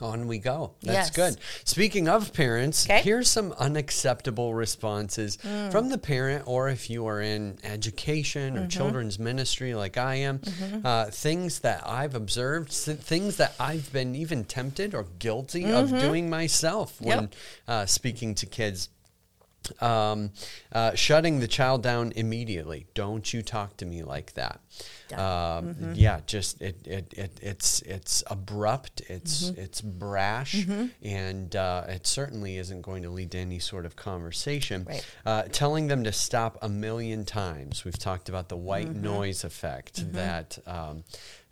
On 0.01 0.27
we 0.27 0.39
go. 0.39 0.73
That's 0.83 1.11
Mm-hmm. 1.11 1.21
Yes. 1.21 1.35
good. 1.35 1.39
Speaking 1.63 2.09
of 2.09 2.33
parents, 2.33 2.85
Okay. 2.87 3.01
here's 3.03 3.31
some 3.31 3.53
unacceptable 3.53 4.53
responses 4.53 5.37
Mm. 5.37 5.71
from 5.71 5.89
the 5.89 5.99
parent, 5.99 6.49
or 6.49 6.69
if 6.69 6.91
you 6.91 7.07
are 7.07 7.21
in 7.21 7.59
education 7.63 8.57
or 8.57 8.61
Mm-hmm. 8.63 8.69
children's 8.71 9.21
ministry 9.21 9.73
like 9.73 9.97
I 9.97 10.17
am, 10.17 10.41
uh, 10.85 11.11
things 11.13 11.61
that 11.61 11.87
I've 11.87 12.17
observed, 12.17 12.73
things 12.73 13.37
that 13.37 13.55
I've 13.61 13.93
been 13.93 14.17
even 14.17 14.43
tempted 14.45 14.97
or 14.97 15.05
guilty 15.21 15.71
of 15.71 15.91
doing 15.91 16.29
myself 16.29 17.01
when 17.01 17.19
Mm-hmm. 17.19 17.23
Yep. 17.27 17.35
uh, 17.69 17.87
speaking 17.87 18.35
to 18.35 18.47
kids. 18.47 18.89
Um, 19.81 20.31
uh, 20.73 20.95
shutting 20.95 21.41
the 21.41 21.49
child 21.49 21.83
down 21.83 22.13
immediately. 22.17 22.87
Don't 22.95 23.33
you 23.33 23.43
talk 23.43 23.77
to 23.79 23.87
me 23.87 24.03
like 24.03 24.35
that. 24.35 24.61
Um, 25.13 25.19
Mm-hmm. 25.21 25.93
Yeah, 25.95 26.21
just 26.27 26.61
it, 26.63 26.87
it, 26.87 27.13
it 27.17 27.39
it's 27.43 27.81
it's 27.83 28.23
abrupt. 28.31 29.03
It's 29.09 29.51
Mm-hmm. 29.51 29.61
it's 29.61 29.81
brash, 29.81 30.67
and 31.03 31.55
uh, 31.57 31.85
it 31.89 32.07
certainly 32.07 32.57
isn't 32.59 32.83
going 32.83 33.03
to 33.05 33.11
lead 33.11 33.31
to 33.33 33.39
any 33.39 33.59
sort 33.59 33.87
of 33.87 33.97
conversation. 33.97 34.85
Right. 34.89 35.07
Uh, 35.25 35.43
telling 35.53 35.87
them 35.89 36.05
to 36.05 36.13
stop 36.13 36.59
a 36.63 36.69
million 36.69 37.25
times. 37.25 37.85
We've 37.85 37.99
talked 37.99 38.29
about 38.29 38.49
the 38.49 38.57
white 38.57 38.89
Mm-hmm. 38.89 39.03
noise 39.03 39.45
effect 39.45 40.13
that. 40.13 40.59
Um, 40.67 41.05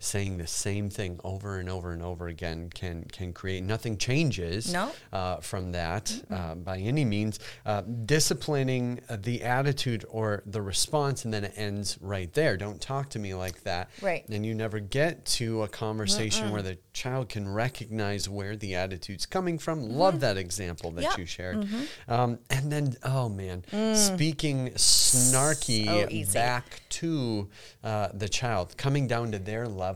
saying 0.03 0.37
the 0.37 0.47
same 0.47 0.89
thing 0.89 1.19
over 1.23 1.57
and 1.59 1.69
over 1.69 1.91
and 1.93 2.01
over 2.03 2.27
again 2.27 2.69
can 2.73 3.03
can 3.05 3.31
create 3.31 3.63
nothing 3.63 3.97
changes 3.97 4.71
No. 4.73 4.91
uh, 5.13 5.37
from 5.37 5.71
that 5.71 6.13
uh, 6.29 6.55
by 6.55 6.77
any 6.79 7.05
means. 7.05 7.39
Uh, 7.65 7.81
disciplining 7.81 8.99
uh, 9.09 9.17
the 9.21 9.43
attitude 9.43 10.03
or 10.09 10.43
the 10.45 10.61
response, 10.61 11.23
and 11.25 11.33
then 11.33 11.45
it 11.45 11.53
ends 11.55 11.97
right 12.01 12.31
there. 12.33 12.57
Don't 12.57 12.81
talk 12.81 13.09
to 13.11 13.19
me 13.19 13.33
like 13.33 13.63
that. 13.63 13.89
Right. 14.01 14.27
And 14.27 14.45
you 14.45 14.53
never 14.53 14.79
get 14.79 15.25
to 15.39 15.63
a 15.63 15.67
conversation 15.69 16.51
where 16.51 16.61
the 16.61 16.77
child 16.91 17.29
can 17.29 17.47
recognize 17.47 18.27
where 18.27 18.55
the 18.55 18.75
attitude's 18.75 19.25
coming 19.25 19.57
from. 19.57 19.81
Love 19.89 20.19
that 20.19 20.37
example 20.37 20.91
that 20.91 21.03
Yep. 21.03 21.17
you 21.17 21.25
shared. 21.25 21.67
Um, 22.07 22.39
and 22.49 22.71
then, 22.71 22.95
oh 23.03 23.29
man, 23.29 23.63
speaking 23.95 24.69
snarky 24.71 26.25
So 26.25 26.33
back 26.33 26.81
to 26.89 27.49
uh, 27.83 28.09
the 28.13 28.27
child, 28.29 28.75
coming 28.77 29.07
down 29.07 29.31
to 29.31 29.39
their 29.39 29.67
level 29.67 29.92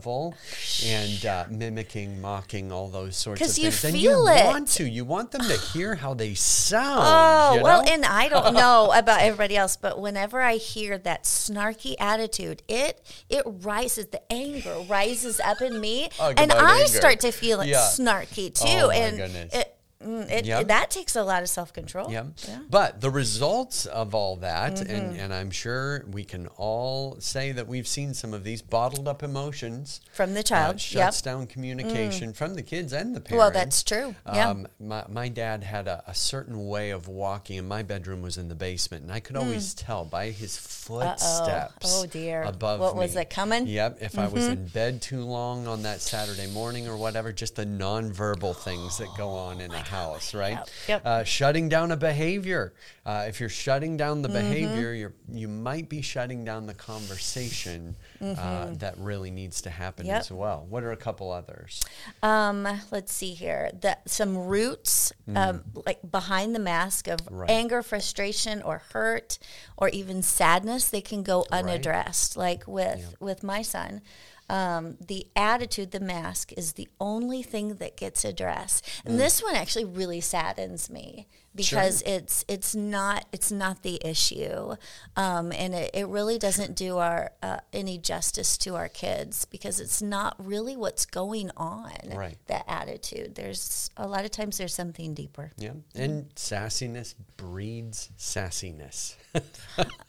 and 0.84 1.24
uh, 1.26 1.44
mimicking, 1.50 2.20
mocking, 2.20 2.70
all 2.72 2.88
those 2.88 3.16
sorts 3.16 3.40
of 3.40 3.48
things. 3.74 3.82
you 3.82 3.88
and 3.88 3.98
you 3.98 4.28
it. 4.28 4.44
want 4.46 4.68
to. 4.68 4.88
You 4.88 5.04
want 5.04 5.30
them 5.32 5.42
to 5.42 5.56
hear 5.72 5.94
how 5.96 6.14
they 6.14 6.34
sound. 6.34 7.00
Oh, 7.04 7.56
you 7.56 7.62
well, 7.62 7.84
and 7.88 8.04
I 8.04 8.28
don't 8.28 8.54
know 8.62 8.92
about 8.94 9.20
everybody 9.20 9.56
else, 9.56 9.76
but 9.76 10.00
whenever 10.00 10.40
I 10.40 10.54
hear 10.56 10.98
that 10.98 11.24
snarky 11.24 11.94
attitude, 11.98 12.62
it 12.68 13.00
it 13.28 13.42
rises, 13.46 14.06
the 14.06 14.20
anger 14.32 14.76
rises 14.88 15.40
up 15.40 15.60
in 15.60 15.80
me, 15.80 16.08
Talk 16.16 16.40
and 16.40 16.52
I 16.52 16.80
anger. 16.82 16.86
start 16.88 17.20
to 17.20 17.32
feel 17.32 17.60
it 17.60 17.68
Yeah. 17.68 17.78
snarky 17.90 18.52
too. 18.52 18.66
Oh, 18.68 18.88
my 18.88 18.94
and 18.94 19.16
goodness. 19.16 19.54
it, 19.54 19.74
mm, 20.04 20.30
it, 20.30 20.68
that 20.68 20.90
takes 20.90 21.16
a 21.16 21.22
lot 21.22 21.42
of 21.42 21.48
self 21.48 21.72
control. 21.72 22.10
Yeah. 22.10 22.24
But 22.70 23.00
the 23.00 23.10
results 23.10 23.86
of 23.86 24.14
all 24.14 24.36
that, 24.36 24.80
and, 24.80 24.88
Mm-hmm. 25.08 25.20
and 25.20 25.34
I'm 25.34 25.50
sure 25.50 26.04
we 26.10 26.24
can 26.24 26.46
all 26.56 27.16
say 27.20 27.52
that 27.52 27.66
we've 27.68 27.86
seen 27.88 28.14
some 28.14 28.34
of 28.34 28.44
these 28.44 28.62
bottled 28.62 29.06
up 29.08 29.22
emotions 29.22 30.00
From 30.12 30.34
the 30.34 30.40
uh, 30.40 30.42
child. 30.42 30.80
shuts 30.80 31.18
yep. 31.18 31.24
down 31.24 31.46
communication 31.46 32.32
from 32.32 32.54
the 32.54 32.62
kids 32.62 32.92
and 32.92 33.14
the 33.14 33.20
parents. 33.20 33.38
Well, 33.38 33.50
that's 33.50 33.82
true. 33.82 34.14
Yeah. 34.26 34.50
Um, 34.50 34.66
my, 34.80 35.04
my 35.08 35.28
dad 35.28 35.62
had 35.64 35.88
a, 35.88 36.02
a 36.06 36.14
certain 36.14 36.66
way 36.68 36.90
of 36.90 37.08
walking, 37.08 37.58
and 37.58 37.68
my 37.68 37.82
bedroom 37.82 38.22
was 38.22 38.36
in 38.38 38.48
the 38.48 38.54
basement, 38.54 39.02
and 39.04 39.12
I 39.12 39.20
could 39.20 39.36
always 39.36 39.74
tell 39.74 40.04
by 40.04 40.30
his 40.30 40.56
footsteps. 40.58 41.86
Mm. 41.86 42.02
Oh, 42.02 42.06
dear. 42.06 42.42
Above 42.42 42.80
What 42.80 42.96
was 42.96 43.16
it, 43.16 43.30
coming? 43.30 43.62
Mm-hmm. 43.62 43.70
Yep. 43.74 43.98
If 44.00 44.18
I 44.18 44.26
was 44.28 44.46
in 44.46 44.66
bed 44.68 45.00
too 45.02 45.22
long 45.22 45.66
on 45.66 45.82
that 45.82 46.00
Saturday 46.00 46.46
morning 46.50 46.88
or 46.88 46.96
whatever, 46.96 47.32
just 47.32 47.56
the 47.56 47.66
nonverbal 47.66 48.56
things 48.56 48.98
that 48.98 49.08
go 49.16 49.30
on 49.30 49.60
in 49.60 49.72
a 49.72 49.78
house, 49.88 50.34
right? 50.34 50.52
Yep, 50.58 50.68
yep. 50.88 51.02
Uh, 51.06 51.24
shutting 51.24 51.68
down 51.68 51.90
a 51.92 51.96
behavior. 51.96 52.72
Uh, 53.04 53.24
if 53.28 53.40
you're 53.40 53.48
shutting 53.48 53.96
down 53.96 54.22
Mm-hmm. 54.22 54.22
the 54.22 54.28
behavior, 54.40 54.92
you're 54.94 55.14
you 55.30 55.48
might 55.48 55.88
be 55.88 56.02
shutting 56.02 56.44
down 56.44 56.66
the 56.66 56.74
conversation 56.74 57.96
uh, 58.20 58.70
that 58.74 58.94
really 58.98 59.30
needs 59.30 59.62
to 59.62 59.70
happen 59.70 60.04
Mm-hmm. 60.06 60.12
Yep. 60.14 60.20
as 60.20 60.30
well. 60.32 60.66
What 60.68 60.82
are 60.84 60.92
a 60.92 60.96
couple 60.96 61.30
others? 61.32 61.82
Um, 62.22 62.66
let's 62.90 63.12
see 63.12 63.34
here. 63.34 63.70
That 63.80 64.08
some 64.08 64.36
roots, 64.36 65.12
um, 65.34 65.64
like 65.86 65.98
behind 66.10 66.54
the 66.54 66.58
mask 66.60 67.08
of 67.08 67.18
Mm. 67.18 67.26
Right. 67.30 67.50
anger, 67.50 67.82
frustration, 67.82 68.62
or 68.62 68.82
hurt, 68.92 69.38
or 69.76 69.88
even 69.88 70.22
sadness, 70.22 70.88
they 70.88 71.00
can 71.00 71.22
go 71.22 71.44
unaddressed. 71.50 72.36
Like 72.36 72.66
with 72.68 73.14
with 73.20 73.42
my 73.42 73.62
son, 73.62 74.02
um, 74.48 74.96
the 75.06 75.26
attitude, 75.36 75.90
the 75.90 76.00
mask, 76.00 76.52
is 76.56 76.72
the 76.74 76.88
only 77.00 77.42
thing 77.42 77.74
that 77.76 77.96
gets 77.96 78.24
addressed. 78.24 78.86
And 79.04 79.14
Mm. 79.14 79.18
this 79.18 79.42
one 79.42 79.54
actually 79.54 79.84
really 79.84 80.20
saddens 80.20 80.88
me 80.88 81.26
because 81.58 82.02
it's 82.02 82.44
it's 82.48 82.74
not 82.74 83.26
it's 83.32 83.52
not 83.52 83.82
the 83.82 84.00
issue, 84.04 84.76
um, 85.16 85.52
and 85.52 85.74
it, 85.74 85.90
it 85.92 86.06
really 86.06 86.38
doesn't 86.38 86.76
do 86.76 86.98
our 86.98 87.32
uh, 87.42 87.58
any 87.72 87.98
justice 87.98 88.56
to 88.58 88.76
our 88.76 88.88
kids 88.88 89.44
because 89.44 89.80
it's 89.80 90.00
not 90.00 90.36
really 90.38 90.76
what's 90.76 91.04
going 91.04 91.50
on. 91.56 91.92
Right. 92.14 92.38
That 92.46 92.64
attitude. 92.68 93.34
There's 93.34 93.90
a 93.96 94.06
lot 94.06 94.24
of 94.24 94.30
times 94.30 94.56
there's 94.58 94.74
something 94.74 95.14
deeper. 95.14 95.50
Yeah. 95.58 95.72
And 95.94 96.34
sassiness 96.34 97.14
breeds 97.36 98.10
sassiness. 98.16 99.16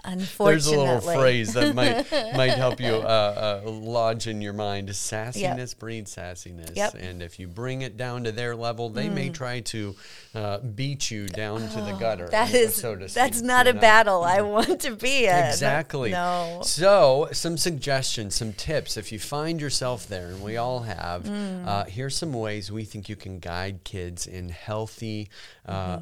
Unfortunately, 0.06 0.26
There's 0.52 0.68
a 0.68 0.78
little 0.78 1.02
phrase 1.02 1.54
that 1.54 1.76
might 1.76 2.12
might 2.36 2.54
help 2.54 2.80
you 2.80 2.94
uh, 2.94 3.62
uh, 3.66 3.70
lodge 3.70 4.28
in 4.28 4.42
your 4.42 4.54
mind. 4.54 4.90
Sassiness 4.90 5.78
breeds 5.78 6.16
sassiness, 6.16 6.76
Yep. 6.76 6.96
and 7.00 7.22
if 7.22 7.40
you 7.40 7.48
bring 7.48 7.82
it 7.82 7.98
down 7.98 8.24
to 8.24 8.32
their 8.32 8.56
level, 8.56 8.90
they 8.90 9.10
may 9.10 9.30
try 9.30 9.60
to 9.62 9.96
uh, 10.34 10.60
beat 10.60 11.12
you 11.12 11.28
down 11.40 11.70
to 11.70 11.82
the 11.82 11.94
gutter. 11.94 12.28
Mm. 12.28 12.32
That 12.32 12.54
is 12.54 12.76
so 12.76 12.96
to 12.96 13.08
that's 13.08 13.38
speak, 13.38 13.48
not 13.48 13.68
a 13.68 13.74
know? 13.74 13.80
battle 13.80 14.24
I 14.24 14.42
want 14.42 14.82
to 14.82 14.92
be 14.96 15.26
in. 15.26 15.46
Exactly. 15.46 16.12
No. 16.12 16.60
So, 16.64 17.30
some 17.32 17.58
suggestions, 17.58 18.36
some 18.36 18.54
tips. 18.54 18.98
If 18.98 19.12
you 19.12 19.20
find 19.20 19.62
yourself 19.62 20.08
there, 20.08 20.28
and 20.28 20.42
we 20.44 20.58
all 20.58 20.82
have, 20.82 21.24
Mm. 21.24 21.66
uh, 21.66 21.86
here's 21.86 22.16
some 22.18 22.34
ways 22.34 22.72
we 22.72 22.84
think 22.84 23.08
you 23.10 23.16
can 23.16 23.40
guide 23.40 23.84
kids 23.84 24.28
in 24.28 24.50
healthy 24.50 25.30
uh, 25.66 26.00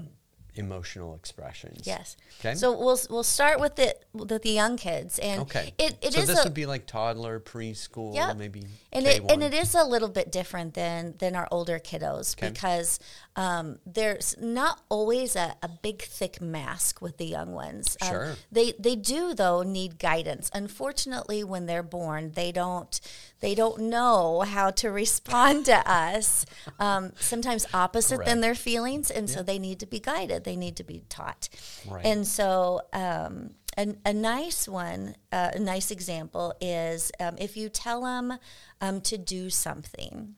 emotional 0.55 1.13
expressions. 1.13 1.81
Mm-hmm. 1.81 1.89
Yes. 1.89 2.17
Okay. 2.39 2.55
So 2.55 2.71
we'll 2.71 2.99
we'll 3.11 3.23
start 3.37 3.59
with 3.59 3.75
the 3.75 3.95
with 4.13 4.41
the 4.41 4.49
young 4.49 4.75
kids, 4.77 5.19
and 5.19 5.41
Okay. 5.41 5.71
it, 5.77 5.97
it 6.01 6.13
so 6.13 6.21
is 6.21 6.27
this 6.27 6.39
a, 6.39 6.43
would 6.45 6.53
be 6.55 6.65
like 6.65 6.87
toddler, 6.87 7.39
preschool, 7.39 8.15
Yep. 8.15 8.37
maybe. 8.37 8.63
and 8.91 9.05
it 9.05 9.21
and 9.29 9.43
it 9.43 9.53
is 9.53 9.75
a 9.75 9.83
little 9.83 10.09
bit 10.09 10.31
different 10.31 10.73
than 10.73 11.13
than 11.19 11.35
our 11.35 11.47
older 11.51 11.77
kiddos 11.77 12.35
Okay. 12.35 12.49
because 12.49 12.99
um, 13.37 13.77
there's 13.85 14.35
not 14.41 14.81
always 14.89 15.35
a, 15.35 15.55
a 15.61 15.69
big 15.69 16.01
thick 16.01 16.41
mask 16.41 17.01
with 17.01 17.17
the 17.17 17.25
young 17.25 17.53
ones. 17.53 17.95
Um, 18.01 18.07
Sure. 18.09 18.35
they 18.51 18.73
they 18.79 18.95
do 18.95 19.33
though 19.35 19.61
need 19.61 19.99
guidance. 19.99 20.49
Unfortunately, 20.53 21.43
when 21.43 21.67
they're 21.67 21.83
born, 21.83 22.31
they 22.33 22.51
don't 22.51 22.99
they 23.39 23.53
don't 23.53 23.79
know 23.83 24.41
how 24.41 24.71
to 24.71 24.89
respond 25.03 25.65
to 25.67 25.89
us. 25.89 26.45
Um, 26.79 27.13
sometimes 27.19 27.67
opposite 27.73 28.25
than 28.25 28.41
their 28.41 28.55
feelings, 28.55 29.11
and 29.11 29.29
so 29.29 29.43
they 29.43 29.59
need 29.59 29.79
to 29.81 29.85
be 29.85 29.99
guided. 29.99 30.43
They 30.43 30.55
need 30.55 30.75
to 30.77 30.83
be 30.83 31.03
taught. 31.07 31.47
Right. 31.87 32.03
And 32.05 32.25
so, 32.25 32.81
um, 32.91 33.51
a, 33.77 33.95
a 34.05 34.13
nice 34.13 34.67
one, 34.67 35.15
uh, 35.31 35.51
a 35.53 35.59
nice 35.59 35.91
example 35.91 36.53
is 36.59 37.11
um, 37.19 37.35
if 37.39 37.55
you 37.55 37.69
tell 37.69 38.01
them 38.01 38.39
um, 38.81 39.01
to 39.01 39.17
do 39.17 39.49
something, 39.49 40.35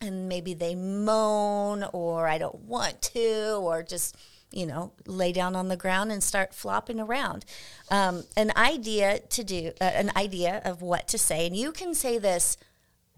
and 0.00 0.28
maybe 0.28 0.54
they 0.54 0.74
moan 0.74 1.84
or 1.92 2.26
I 2.26 2.38
don't 2.38 2.60
want 2.60 3.02
to, 3.02 3.56
or 3.60 3.82
just 3.82 4.16
you 4.50 4.66
know 4.66 4.92
lay 5.06 5.30
down 5.32 5.54
on 5.54 5.68
the 5.68 5.76
ground 5.76 6.10
and 6.10 6.22
start 6.22 6.54
flopping 6.54 6.98
around. 6.98 7.44
Um, 7.90 8.24
an 8.36 8.50
idea 8.56 9.18
to 9.18 9.44
do, 9.44 9.72
uh, 9.80 9.84
an 9.84 10.10
idea 10.16 10.62
of 10.64 10.80
what 10.82 11.06
to 11.08 11.18
say, 11.18 11.46
and 11.46 11.56
you 11.56 11.72
can 11.72 11.94
say 11.94 12.18
this. 12.18 12.56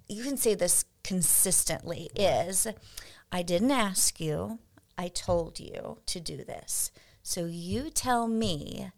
You 0.09 0.25
can 0.25 0.37
say 0.37 0.55
this 0.55 0.85
consistently. 1.05 2.11
Is 2.17 2.67
I 3.31 3.43
didn't 3.43 3.71
ask 3.71 4.21
you. 4.21 4.59
I 4.99 5.09
told 5.09 5.59
you 5.59 5.99
to 6.07 6.21
do 6.21 6.45
this. 6.45 6.91
So 7.23 7.47
you 7.47 7.89
tell 7.89 8.27
me, 8.27 8.91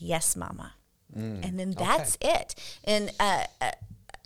yes, 0.00 0.34
mama. 0.34 0.72
and 1.44 1.58
then 1.58 1.72
that's 1.72 2.16
it. 2.20 2.54
And 2.84 3.10
uh, 3.18 3.44
uh, 3.60 3.70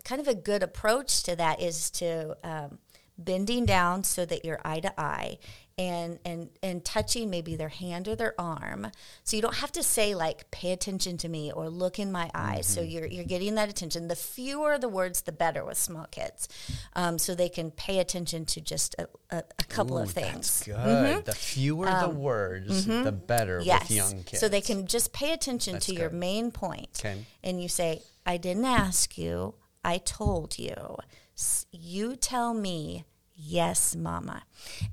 kind 0.05 0.21
of 0.21 0.29
a 0.29 0.35
good 0.35 0.63
approach 0.63 1.23
to 1.25 1.37
that 1.37 1.61
is 1.61 1.91
to 1.93 2.37
um, 2.45 2.79
bending 3.17 3.65
down 3.65 4.05
so 4.05 4.25
that 4.27 4.45
you're 4.45 4.61
eye 4.65 4.81
to 4.81 5.01
eye 5.01 5.39
and, 5.77 6.19
and, 6.25 6.51
and 6.63 6.85
touching 6.85 7.31
maybe 7.31 7.57
their 7.57 7.69
hand 7.69 8.07
or 8.07 8.15
their 8.15 8.35
arm. 8.41 8.93
So 9.25 9.37
you 9.37 9.43
don't 9.43 9.57
have 9.57 9.73
to 9.73 9.83
say 9.83 10.15
like, 10.15 10.51
pay 10.51 10.71
attention 10.73 11.17
to 11.19 11.29
me 11.29 11.51
or 11.51 11.69
look 11.69 11.99
in 11.99 12.13
my 12.13 12.31
eyes. 12.35 12.67
So 12.67 12.81
you're, 12.81 13.07
you're 13.07 13.25
getting 13.25 13.57
that 13.57 13.69
attention. 13.69 14.09
The 14.09 14.17
fewer 14.17 14.79
the 14.79 14.89
words, 14.89 15.23
the 15.23 15.33
better 15.33 15.65
with 15.65 15.77
small 15.79 16.07
kids. 16.11 16.49
Um, 16.95 17.19
so 17.19 17.35
they 17.35 17.49
can 17.49 17.71
pay 17.73 17.99
attention 17.99 18.45
to 18.47 18.61
just 18.61 18.95
a, 18.99 19.09
a, 19.31 19.43
a 19.59 19.65
couple 19.65 19.99
of 19.99 20.09
Ooh, 20.11 20.13
things. 20.13 20.63
That's 20.65 20.85
good. 20.85 21.25
The 21.25 21.33
fewer 21.33 21.87
the 21.87 22.09
words, 22.09 22.87
the 22.87 23.11
better 23.13 23.59
Mm-hmm. 23.59 23.67
Yes. 23.67 23.83
with 23.83 23.91
young 23.91 24.23
kids. 24.25 24.41
So 24.41 24.49
they 24.49 24.61
can 24.61 24.87
just 24.87 25.13
pay 25.13 25.33
attention 25.33 25.75
That's 25.75 25.87
to 25.87 25.95
your 25.95 26.09
good. 26.11 26.19
main 26.19 26.51
point. 26.53 27.01
Okay. 27.01 27.25
And 27.43 27.61
you 27.63 27.69
say, 27.69 28.03
I 28.25 28.37
didn't 28.37 28.65
ask 28.65 29.19
you, 29.19 29.55
I 29.85 29.99
told 29.99 30.59
you. 30.59 30.97
S- 31.37 31.67
You 31.73 32.17
tell 32.17 32.55
me, 32.55 33.05
yes, 33.37 33.95
mama. 33.97 34.43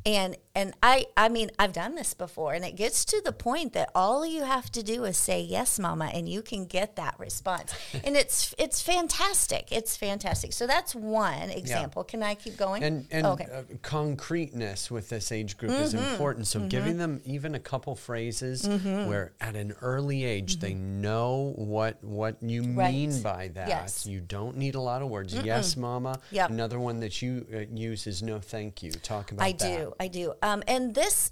And 0.06 0.36
and 0.54 0.74
I 0.84 1.06
I 1.16 1.30
mean, 1.30 1.52
I've 1.58 1.74
done 1.74 1.96
this 1.96 2.14
before 2.14 2.54
and 2.54 2.66
it 2.66 2.76
gets 2.76 3.06
to 3.06 3.22
the 3.24 3.32
point 3.32 3.74
that 3.74 3.90
all 3.96 4.26
you 4.26 4.44
have 4.44 4.70
to 4.72 4.84
do 4.84 5.06
is 5.06 5.18
say 5.18 5.42
yes, 5.42 5.80
mama 5.80 6.10
and 6.14 6.28
you 6.28 6.42
can 6.42 6.66
get 6.66 6.96
that 6.98 7.16
response. 7.20 7.74
and 8.04 8.16
it's 8.16 8.54
it's 8.58 8.82
fantastic. 8.82 9.72
It's 9.72 9.96
fantastic. 9.96 10.54
So 10.54 10.68
that's 10.68 10.94
one 10.94 11.50
example. 11.50 12.04
Can 12.04 12.22
I 12.24 12.36
keep 12.36 12.58
going? 12.58 12.84
And 12.84 13.08
and 13.12 13.26
okay. 13.28 13.46
Mm-hmm. 13.46 13.74
uh, 13.76 13.78
concreteness 13.82 14.90
with 14.92 15.10
this 15.10 15.32
age 15.32 15.58
group 15.58 15.72
is 15.72 15.94
important. 15.94 16.48
So 16.48 16.60
giving 16.62 16.98
them 16.98 17.22
even 17.24 17.56
a 17.56 17.60
couple 17.60 17.96
phrases 17.96 18.68
where 18.68 19.34
at 19.40 19.56
an 19.56 19.74
early 19.82 20.26
age 20.26 20.60
they 20.60 20.74
know 20.74 21.54
what 21.56 22.04
what 22.04 22.38
you 22.42 22.62
Mm-hmm. 22.62 22.80
Right. 22.80 22.94
mean 22.94 23.22
by 23.22 23.48
that. 23.56 23.68
Yes. 23.68 24.06
You 24.06 24.20
don't 24.22 24.56
need 24.56 24.76
a 24.76 24.80
lot 24.82 25.02
of 25.02 25.10
words. 25.10 25.34
Yes, 25.34 25.76
mama. 25.76 26.20
Yep. 26.32 26.50
Another 26.52 26.80
one 26.80 27.00
that 27.00 27.22
you 27.22 27.46
uh, 27.54 27.60
use 27.74 28.06
is 28.08 28.22
no 28.22 28.31
thank 28.40 28.82
you. 28.84 28.92
Talk 28.92 29.32
about 29.32 29.40
that. 29.44 29.46
I 29.46 29.52
that. 29.54 29.78
do, 29.80 29.94
I 30.00 30.08
do. 30.08 30.34
Um, 30.42 30.64
and 30.68 30.94
this, 30.96 31.32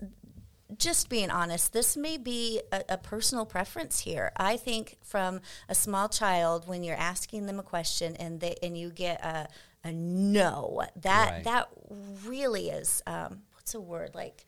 just 0.78 1.10
being 1.10 1.32
honest, 1.32 1.74
this 1.74 1.98
may 1.98 2.18
be 2.18 2.62
a, 2.72 2.84
a 2.90 2.98
personal 2.98 3.46
preference 3.46 4.00
here. 4.00 4.32
I 4.38 4.58
think 4.58 4.98
from 5.04 5.42
a 5.68 5.76
small 5.76 6.10
child, 6.10 6.68
when 6.68 6.84
you're 6.84 6.96
asking 6.98 7.46
them 7.48 7.60
a 7.60 7.64
question 7.64 8.16
and 8.18 8.40
they 8.40 8.56
and 8.62 8.78
you 8.78 8.90
get 8.92 9.24
a 9.24 9.48
a 9.84 9.92
no. 9.94 10.84
That 11.02 11.30
Right. 11.32 11.44
that 11.46 11.70
really 12.26 12.70
is 12.70 13.02
um, 13.08 13.44
what's 13.54 13.74
a 13.74 13.80
word 13.82 14.14
like 14.14 14.46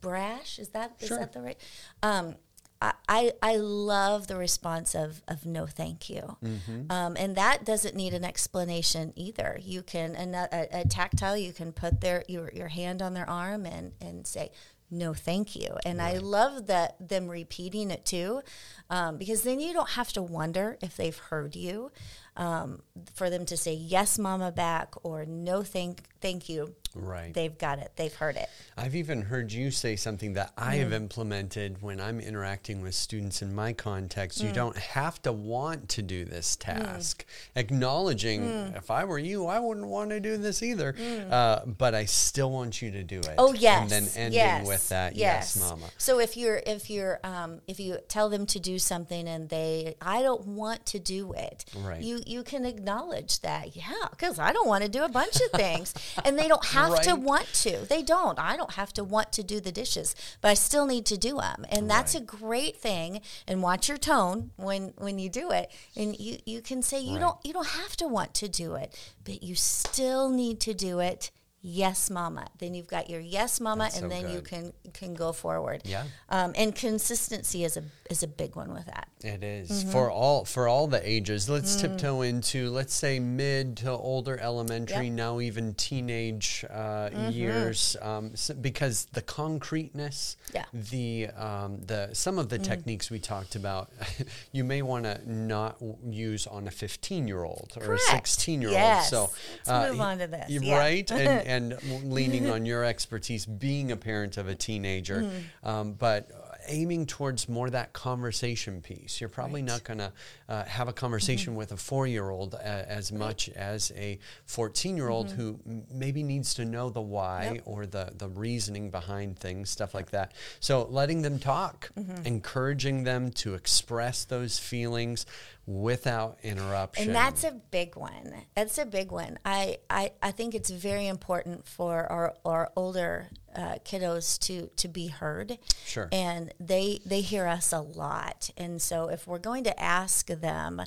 brash? 0.00 0.58
Is 0.58 0.68
that 0.70 0.96
is 1.00 1.08
Sure. 1.08 1.18
that 1.18 1.32
the 1.32 1.40
right? 1.42 1.58
Um, 2.02 2.36
I, 2.80 3.32
I 3.42 3.56
love 3.56 4.26
the 4.26 4.36
response 4.36 4.94
of 4.94 5.22
of 5.26 5.46
no 5.46 5.66
thank 5.66 6.10
you, 6.10 6.36
Mm-hmm. 6.44 6.90
um, 6.92 7.16
and 7.18 7.36
that 7.36 7.64
doesn't 7.64 7.94
need 7.94 8.12
an 8.14 8.24
explanation 8.24 9.12
either. 9.16 9.58
You 9.62 9.82
can 9.82 10.14
a, 10.34 10.68
a, 10.80 10.84
tactile. 10.84 11.36
You 11.36 11.52
can 11.52 11.72
put 11.72 12.00
their 12.00 12.24
your 12.28 12.50
your 12.52 12.68
hand 12.68 13.02
on 13.02 13.14
their 13.14 13.28
arm 13.28 13.64
and 13.66 13.92
and 14.00 14.26
say 14.26 14.50
no 14.88 15.12
thank 15.12 15.56
you 15.56 15.76
and 15.84 16.00
i 16.00 16.12
love 16.12 16.68
that 16.68 16.94
them 17.00 17.26
repeating 17.26 17.90
it 17.90 18.04
too 18.04 18.40
um, 18.88 19.16
because 19.16 19.42
then 19.42 19.58
you 19.58 19.72
don't 19.72 19.90
have 19.90 20.12
to 20.12 20.22
wonder 20.22 20.78
if 20.80 20.96
they've 20.96 21.18
heard 21.18 21.56
you 21.56 21.90
um, 22.36 22.82
for 23.14 23.30
them 23.30 23.46
to 23.46 23.56
say 23.56 23.72
yes 23.74 24.18
mama 24.18 24.50
back 24.52 24.94
or 25.04 25.24
no 25.26 25.62
thank 25.62 26.02
thank 26.20 26.48
you 26.48 26.74
Right. 26.94 27.34
they've 27.34 27.56
got 27.58 27.78
it 27.78 27.92
they've 27.96 28.14
heard 28.14 28.36
it 28.36 28.48
I've 28.78 28.94
even 28.94 29.22
heard 29.22 29.52
you 29.52 29.70
say 29.70 29.96
something 29.96 30.34
that 30.34 30.52
I 30.56 30.76
have 30.76 30.92
implemented 30.92 31.80
when 31.82 32.00
I'm 32.00 32.20
interacting 32.20 32.80
with 32.82 32.94
students 32.94 33.40
in 33.40 33.54
my 33.54 33.72
context. 33.72 34.42
You 34.42 34.52
don't 34.52 34.76
have 34.76 35.20
to 35.22 35.32
want 35.32 35.88
to 35.90 36.02
do 36.02 36.26
this 36.26 36.56
task. 36.56 37.24
Acknowledging, 37.54 38.44
if 38.76 38.90
I 38.90 39.04
were 39.04 39.18
you, 39.18 39.46
I 39.46 39.58
wouldn't 39.60 39.86
want 39.86 40.10
to 40.10 40.20
do 40.20 40.36
this 40.36 40.62
either. 40.62 40.94
Uh, 41.30 41.64
but 41.66 41.94
I 41.94 42.04
still 42.04 42.50
want 42.50 42.80
you 42.82 42.90
to 42.92 43.02
do 43.02 43.18
it. 43.20 43.34
Oh 43.38 43.52
yes. 43.52 43.82
And 43.82 43.90
then 43.90 44.08
ending 44.16 44.38
yes, 44.38 44.66
with 44.66 44.88
that, 44.90 45.16
yes, 45.16 45.58
mama. 45.58 45.86
So 45.98 46.18
if 46.20 46.36
you're 46.36 46.62
if 46.66 46.88
you're 46.90 47.18
um, 47.24 47.60
if 47.66 47.80
you 47.80 47.98
tell 48.08 48.28
them 48.30 48.46
to 48.46 48.60
do 48.60 48.78
something 48.78 49.26
and 49.28 49.48
they 49.48 49.96
I 50.00 50.22
don't 50.22 50.46
want 50.46 50.86
to 50.86 50.98
do 50.98 51.32
it, 51.32 51.64
Right. 51.76 52.02
you 52.02 52.20
you 52.26 52.42
can 52.42 52.64
acknowledge 52.64 53.40
that. 53.40 53.76
Yeah, 53.76 53.92
because 54.10 54.38
I 54.38 54.52
don't 54.52 54.66
want 54.68 54.84
to 54.84 54.88
do 54.90 55.02
a 55.04 55.08
bunch 55.08 55.36
of 55.36 55.50
things, 55.52 55.94
and 56.24 56.38
they 56.38 56.48
don't 56.48 56.64
have 56.66 57.00
to 57.02 57.14
want 57.14 57.46
to. 57.64 57.78
They 57.88 58.02
don't. 58.02 58.38
I 58.38 58.56
don't 58.56 58.72
have 58.72 58.92
to 58.94 59.04
want 59.04 59.32
to 59.32 59.42
do 59.42 59.60
the 59.60 59.72
dishes, 59.72 60.14
but 60.40 60.48
I 60.48 60.54
still 60.54 60.86
need 60.86 61.06
to 61.06 61.16
do 61.16 61.38
them, 61.38 61.64
and 61.70 61.90
that's 61.90 62.14
a 62.14 62.20
great 62.20 62.76
thing. 62.76 63.20
And 63.46 63.62
watch 63.62 63.88
your 63.88 63.98
tone 63.98 64.50
when 64.56 64.92
when 64.96 65.18
you 65.18 65.28
do 65.28 65.50
it, 65.50 65.70
and 65.96 66.18
you 66.18 66.38
you 66.44 66.60
can 66.62 66.82
say 66.82 67.00
you 67.00 67.14
Right. 67.14 67.20
don't 67.20 67.38
you 67.44 67.52
don't 67.52 67.66
have 67.68 67.96
to 67.98 68.08
want 68.08 68.34
to 68.34 68.48
do 68.48 68.74
it, 68.74 68.94
but 69.24 69.42
you 69.42 69.54
still 69.54 70.28
need 70.28 70.60
to 70.60 70.74
do 70.74 71.00
it. 71.00 71.30
Yes, 71.68 72.10
mama. 72.10 72.46
Then 72.60 72.74
you've 72.74 72.86
got 72.86 73.10
your 73.10 73.18
yes, 73.20 73.60
mama, 73.60 73.84
That's 73.84 73.98
and 73.98 74.04
so 74.04 74.08
then 74.22 74.32
you 74.32 74.40
can 74.40 74.72
can 74.94 75.14
go 75.14 75.32
forward. 75.32 75.82
Yeah. 75.84 76.04
Um, 76.28 76.52
and 76.56 76.72
consistency 76.72 77.64
is 77.64 77.76
a 77.76 77.82
is 78.08 78.22
a 78.22 78.28
big 78.28 78.54
one 78.54 78.72
with 78.72 78.86
that. 78.86 79.08
It 79.24 79.42
is. 79.42 79.68
Mm-hmm. 79.70 79.90
for 79.90 80.08
all 80.08 80.44
for 80.44 80.68
all 80.68 80.86
the 80.86 81.02
ages. 81.08 81.48
Let's 81.48 81.74
tiptoe 81.74 82.20
into 82.22 82.70
let's 82.70 82.94
say 82.94 83.18
mid 83.18 83.78
to 83.78 83.90
older 83.90 84.38
elementary, 84.38 85.06
Yep. 85.06 85.12
now 85.14 85.40
even 85.40 85.74
teenage 85.74 86.64
uh, 86.70 87.10
years, 87.30 87.96
um, 88.00 88.30
s 88.34 88.52
because 88.60 89.06
the 89.18 89.22
concreteness, 89.22 90.36
Yeah. 90.54 90.66
the 90.72 91.28
um, 91.36 91.80
the 91.84 92.10
some 92.12 92.38
of 92.38 92.48
the 92.48 92.58
techniques 92.58 93.10
we 93.10 93.18
talked 93.18 93.56
about, 93.56 93.90
you 94.52 94.62
may 94.62 94.82
want 94.82 95.04
to 95.04 95.14
not 95.28 95.80
w- 95.80 95.96
use 96.30 96.46
on 96.46 96.68
a 96.68 96.70
fifteen 96.70 97.26
year 97.26 97.42
old 97.42 97.72
or 97.80 97.94
a 97.94 97.98
sixteen 97.98 98.62
year 98.62 98.70
old. 98.70 99.02
So 99.04 99.30
Let's 99.66 99.90
move 99.90 100.00
on 100.00 100.18
to 100.18 100.26
this. 100.28 100.48
Yeah. 100.50 100.78
right, 100.78 101.10
and 101.22 101.46
and 101.54 101.55
leaning 102.04 102.50
on 102.50 102.66
your 102.66 102.84
expertise, 102.84 103.46
being 103.46 103.92
a 103.92 103.96
parent 103.96 104.36
of 104.36 104.48
a 104.48 104.54
teenager, 104.54 105.22
Mm-hmm. 105.22 105.68
um, 105.68 105.92
but 105.92 106.30
aiming 106.68 107.06
towards 107.06 107.48
more 107.48 107.70
that 107.70 107.92
conversation 107.92 108.80
piece. 108.82 109.20
You're 109.20 109.28
probably 109.30 109.62
not 109.62 109.84
going 109.84 109.98
to 109.98 110.12
uh, 110.48 110.64
have 110.64 110.88
a 110.88 110.92
conversation 110.92 111.52
Mm-hmm. 111.52 111.58
with 111.58 111.70
a 111.72 111.76
four 111.76 112.08
year 112.08 112.28
old 112.28 112.56
as 112.56 113.12
much 113.12 113.48
as 113.50 113.92
a 113.96 114.18
14 114.46 114.96
year 114.96 115.08
old 115.08 115.30
who 115.30 115.60
m- 115.64 115.84
maybe 115.92 116.24
needs 116.24 116.54
to 116.54 116.64
know 116.64 116.90
the 116.90 117.00
why 117.00 117.42
Mm-hmm. 117.46 117.54
Yep. 117.56 117.62
or 117.66 117.86
the, 117.86 118.12
the 118.16 118.28
reasoning 118.28 118.90
behind 118.90 119.38
things, 119.38 119.70
stuff 119.70 119.94
like 119.94 120.10
that. 120.10 120.32
So 120.58 120.86
letting 120.90 121.22
them 121.22 121.38
talk, 121.38 121.90
Mm-hmm. 121.96 122.26
encouraging 122.26 123.04
them 123.04 123.30
to 123.32 123.54
express 123.54 124.24
those 124.24 124.58
feelings 124.58 125.24
without 125.66 126.38
interruption. 126.42 127.06
And 127.06 127.14
that's 127.14 127.42
a 127.42 127.50
big 127.50 127.96
one. 127.96 128.32
That's 128.54 128.78
a 128.78 128.86
big 128.86 129.10
one. 129.10 129.38
I, 129.44 129.78
I, 129.90 130.12
I 130.22 130.30
think 130.30 130.54
it's 130.54 130.70
very 130.70 131.08
important 131.08 131.66
for 131.66 132.06
our, 132.06 132.34
our 132.44 132.70
older 132.76 133.28
uh, 133.54 133.76
kiddos 133.84 134.38
to, 134.46 134.70
to 134.76 134.88
be 134.88 135.08
heard. 135.08 135.58
Sure. 135.84 136.08
And 136.12 136.52
they 136.60 137.00
they 137.04 137.20
hear 137.20 137.46
us 137.46 137.72
a 137.72 137.80
lot. 137.80 138.50
And 138.56 138.80
so 138.80 139.08
if 139.08 139.26
we're 139.26 139.38
going 139.38 139.64
to 139.64 139.80
ask 139.80 140.28
them 140.28 140.82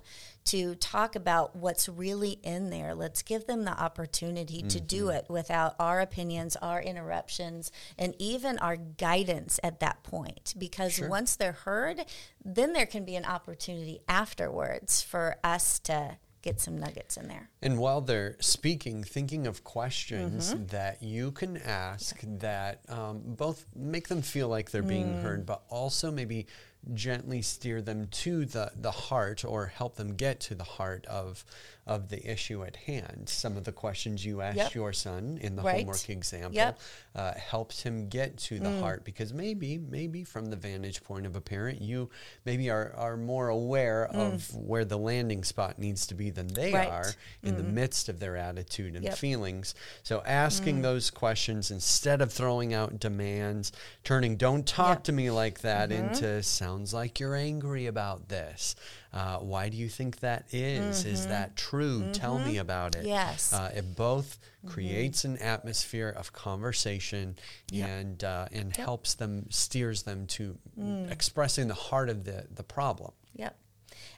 to 0.50 0.76
talk 0.76 1.16
about 1.16 1.56
what's 1.56 1.88
really 1.90 2.40
in 2.44 2.70
there, 2.70 2.96
let's 2.96 3.22
give 3.22 3.46
them 3.48 3.66
the 3.66 3.72
opportunity 3.80 4.62
to 4.64 4.80
do 4.80 5.06
Mm-hmm. 5.06 5.18
it 5.18 5.26
without 5.30 5.76
our 5.80 6.00
opinions, 6.02 6.56
our 6.58 6.82
interruptions, 6.82 7.72
and 7.98 8.16
even 8.20 8.58
our 8.60 8.76
guidance 8.76 9.60
at 9.64 9.80
that 9.80 10.04
point. 10.04 10.54
Because 10.58 10.94
Sure. 10.94 11.10
once 11.10 11.36
they're 11.36 11.52
heard, 11.52 12.06
then 12.44 12.74
there 12.74 12.86
can 12.86 13.06
be 13.06 13.16
an 13.16 13.26
opportunity 13.26 14.00
afterwards 14.08 15.02
for 15.02 15.38
us 15.44 15.80
to 15.80 16.18
get 16.42 16.62
some 16.62 16.78
nuggets 16.78 17.18
in 17.18 17.28
there. 17.28 17.50
And 17.62 17.78
while 17.78 18.00
they're 18.00 18.38
speaking, 18.40 19.04
thinking 19.04 19.46
of 19.46 19.64
questions 19.66 20.54
Mm-hmm. 20.54 20.68
that 20.68 21.04
you 21.04 21.32
can 21.32 21.58
ask 21.58 22.18
that 22.40 22.80
um, 22.90 23.22
both 23.26 23.66
make 23.76 24.08
them 24.08 24.22
feel 24.22 24.48
like 24.48 24.72
they're 24.72 24.82
being 24.82 25.16
Mm. 25.16 25.22
heard, 25.22 25.46
but 25.46 25.64
also 25.70 26.12
maybe 26.12 26.48
gently 26.94 27.42
steer 27.42 27.82
them 27.82 28.08
to 28.08 28.46
the, 28.46 28.72
the 28.76 28.92
heart 28.92 29.44
or 29.46 29.68
help 29.68 29.96
them 29.96 30.16
get 30.16 30.40
to 30.40 30.56
the 30.56 30.64
heart 30.64 31.06
of 31.06 31.44
of 31.90 32.10
the 32.10 32.32
issue 32.32 32.64
at 32.64 32.76
hand. 32.76 33.24
Some 33.26 33.58
of 33.58 33.64
the 33.64 33.72
questions 33.72 34.24
you 34.24 34.42
asked 34.42 34.58
Yep. 34.58 34.76
your 34.76 34.94
son 34.94 35.40
in 35.42 35.56
the 35.56 35.64
Right. 35.64 35.78
homework 35.78 36.08
example 36.08 36.54
Yep. 36.54 36.80
uh, 37.16 37.34
helped 37.34 37.82
him 37.82 38.10
get 38.10 38.38
to 38.38 38.60
the 38.60 38.70
mm. 38.70 38.80
heart 38.80 39.04
because 39.04 39.34
maybe 39.34 39.80
maybe 39.80 40.24
from 40.24 40.46
the 40.46 40.56
vantage 40.56 41.04
point 41.04 41.26
of 41.26 41.36
a 41.36 41.42
parent 41.42 41.82
you 41.82 42.12
maybe 42.46 42.70
are, 42.70 42.94
are 42.96 43.18
more 43.18 43.50
aware 43.50 44.08
mm. 44.14 44.20
of 44.20 44.54
where 44.54 44.86
the 44.86 45.00
landing 45.00 45.44
spot 45.44 45.80
needs 45.80 46.06
to 46.06 46.14
be 46.14 46.30
than 46.30 46.48
they 46.50 46.72
Right. 46.74 46.88
are 46.88 47.12
in 47.42 47.56
the 47.56 47.64
mm-hmm. 47.64 47.74
midst 47.74 48.08
of 48.08 48.20
their 48.20 48.38
attitude 48.38 48.96
and 48.96 49.06
Yep. 49.06 49.18
feelings 49.18 49.74
so 50.04 50.22
asking 50.28 50.80
mm. 50.80 50.82
those 50.84 51.10
questions 51.10 51.72
instead 51.72 52.22
of 52.22 52.32
throwing 52.32 52.72
out 52.72 53.00
demands 53.00 53.72
turning 54.04 54.36
don't 54.36 54.68
talk 54.68 55.04
to 55.06 55.12
me 55.12 55.32
like 55.32 55.62
that 55.62 55.90
mm-hmm. 55.90 56.10
into 56.10 56.44
sounds 56.70 56.94
like 56.94 57.20
you're 57.20 57.36
angry 57.36 57.88
about 57.88 58.30
this 58.30 58.76
uh, 59.12 59.38
why 59.40 59.70
do 59.70 59.78
you 59.78 59.90
think 59.90 60.20
that 60.20 60.46
is? 60.54 61.04
Is 61.06 61.26
that 61.28 61.56
true 61.56 62.10
tell 62.14 62.38
me 62.40 62.58
about 62.58 62.96
it 62.96 63.06
Yes. 63.06 63.52
uh, 63.54 63.72
it 63.76 63.96
both 63.96 64.38
creates 64.68 65.26
an 65.26 65.38
atmosphere 65.40 66.10
of 66.10 66.32
conversation 66.32 67.38
Yep. 67.72 67.90
and 67.90 68.24
uh, 68.24 68.46
and 68.52 68.76
helps 68.76 69.16
them 69.16 69.48
steers 69.50 70.04
them 70.04 70.28
to 70.28 70.58
Mm. 70.80 71.12
expressing 71.12 71.68
the 71.68 71.74
heart 71.74 72.10
of 72.10 72.24
the 72.24 72.46
the 72.54 72.64
problem. 72.64 73.12
Yep. 73.36 73.58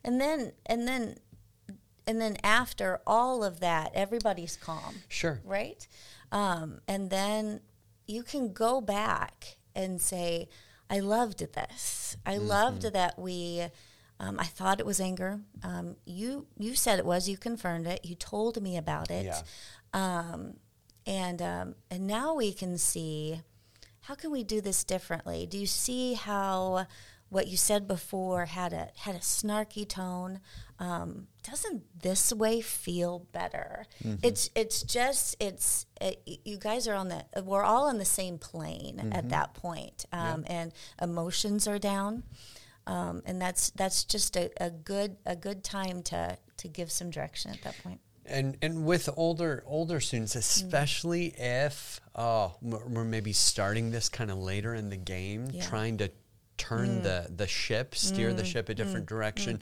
And 0.04 0.20
then 0.20 0.52
and 0.66 0.88
then 0.88 1.18
and 2.08 2.20
then 2.20 2.36
after 2.44 3.00
all 3.08 3.44
of 3.44 3.60
that, 3.62 3.92
everybody's 3.94 4.58
calm, 4.58 4.96
Sure. 5.08 5.40
right? 5.46 5.88
Um, 6.32 6.82
and 6.88 7.10
then 7.10 7.62
you 8.08 8.24
can 8.24 8.52
go 8.54 8.82
back 8.82 9.58
and 9.76 10.02
say, 10.02 10.50
I 10.92 11.00
loved 11.00 11.40
this. 11.54 12.18
I 12.26 12.36
Mm-hmm. 12.36 12.48
loved 12.48 12.82
that 12.94 13.18
we 13.18 13.68
um, 14.20 14.38
I 14.40 14.44
thought 14.46 14.80
it 14.80 14.86
was 14.86 15.00
anger. 15.02 15.40
Um, 15.64 15.96
you 16.06 16.46
you 16.58 16.76
said 16.76 17.00
it 17.00 17.06
was. 17.06 17.28
You 17.28 17.38
confirmed 17.38 17.88
it. 17.88 18.02
You 18.06 18.14
told 18.16 18.62
me 18.62 18.78
about 18.78 19.10
it. 19.10 19.26
Yeah. 19.26 19.42
Um, 19.94 20.58
and 21.08 21.42
um, 21.42 21.76
and 21.90 22.06
now 22.06 22.36
we 22.36 22.54
can 22.54 22.78
see 22.78 23.42
how 24.02 24.16
can 24.16 24.30
we 24.32 24.44
do 24.44 24.62
this 24.62 24.84
differently. 24.84 25.48
Do 25.48 25.58
you 25.58 25.66
see 25.68 26.14
how 26.14 26.86
what 27.32 27.48
you 27.48 27.56
said 27.58 27.88
before 27.88 28.46
had 28.46 28.74
a 28.74 28.90
had 28.98 29.16
a 29.16 29.20
snarky 29.20 29.88
tone? 29.88 30.42
Um, 30.80 31.28
doesn't 31.44 31.84
this 32.02 32.34
way 32.34 32.60
feel 32.62 33.26
better? 33.32 33.86
It's 34.22 34.50
it's 34.54 34.84
just 34.84 35.38
it's 35.40 35.86
it, 36.02 36.22
you 36.46 36.58
guys 36.58 36.88
are 36.88 36.96
on 36.96 37.08
the 37.08 37.24
we're 37.44 37.64
all 37.64 37.88
on 37.88 37.98
the 38.00 38.06
same 38.06 38.38
plane 38.38 39.10
at 39.14 39.30
that 39.30 39.54
point, 39.54 40.06
um, 40.12 40.44
and 40.48 40.74
emotions 41.02 41.68
are 41.68 41.80
down. 41.80 42.24
Um, 42.88 43.22
and 43.26 43.42
that's 43.42 43.70
that's 43.72 44.04
just 44.04 44.36
a, 44.36 44.52
a 44.62 44.70
good 44.70 45.16
a 45.26 45.36
good 45.36 45.64
time 45.64 46.04
to 46.04 46.38
to 46.58 46.68
give 46.68 46.92
some 46.92 47.10
direction 47.12 47.52
at 47.52 47.62
that 47.64 47.76
point. 47.82 48.02
And 48.26 48.58
and 48.62 48.86
with 48.86 49.08
older 49.16 49.64
older 49.66 50.00
students, 50.00 50.36
especially 50.36 51.28
if 51.38 52.02
oh 52.16 52.56
we're 52.62 52.86
we're 52.88 53.04
maybe 53.06 53.34
starting 53.34 53.92
this 53.92 54.10
kind 54.10 54.30
of 54.32 54.38
later 54.38 54.74
in 54.76 54.90
the 54.90 54.98
game, 54.98 55.48
Yeah. 55.52 55.66
trying 55.66 55.98
to 56.00 56.12
turn 56.70 57.02
the 57.04 57.28
the 57.36 57.48
ship, 57.48 57.96
steer 57.96 58.34
the 58.34 58.46
ship 58.46 58.70
a 58.70 58.74
different 58.74 59.06
direction. 59.08 59.62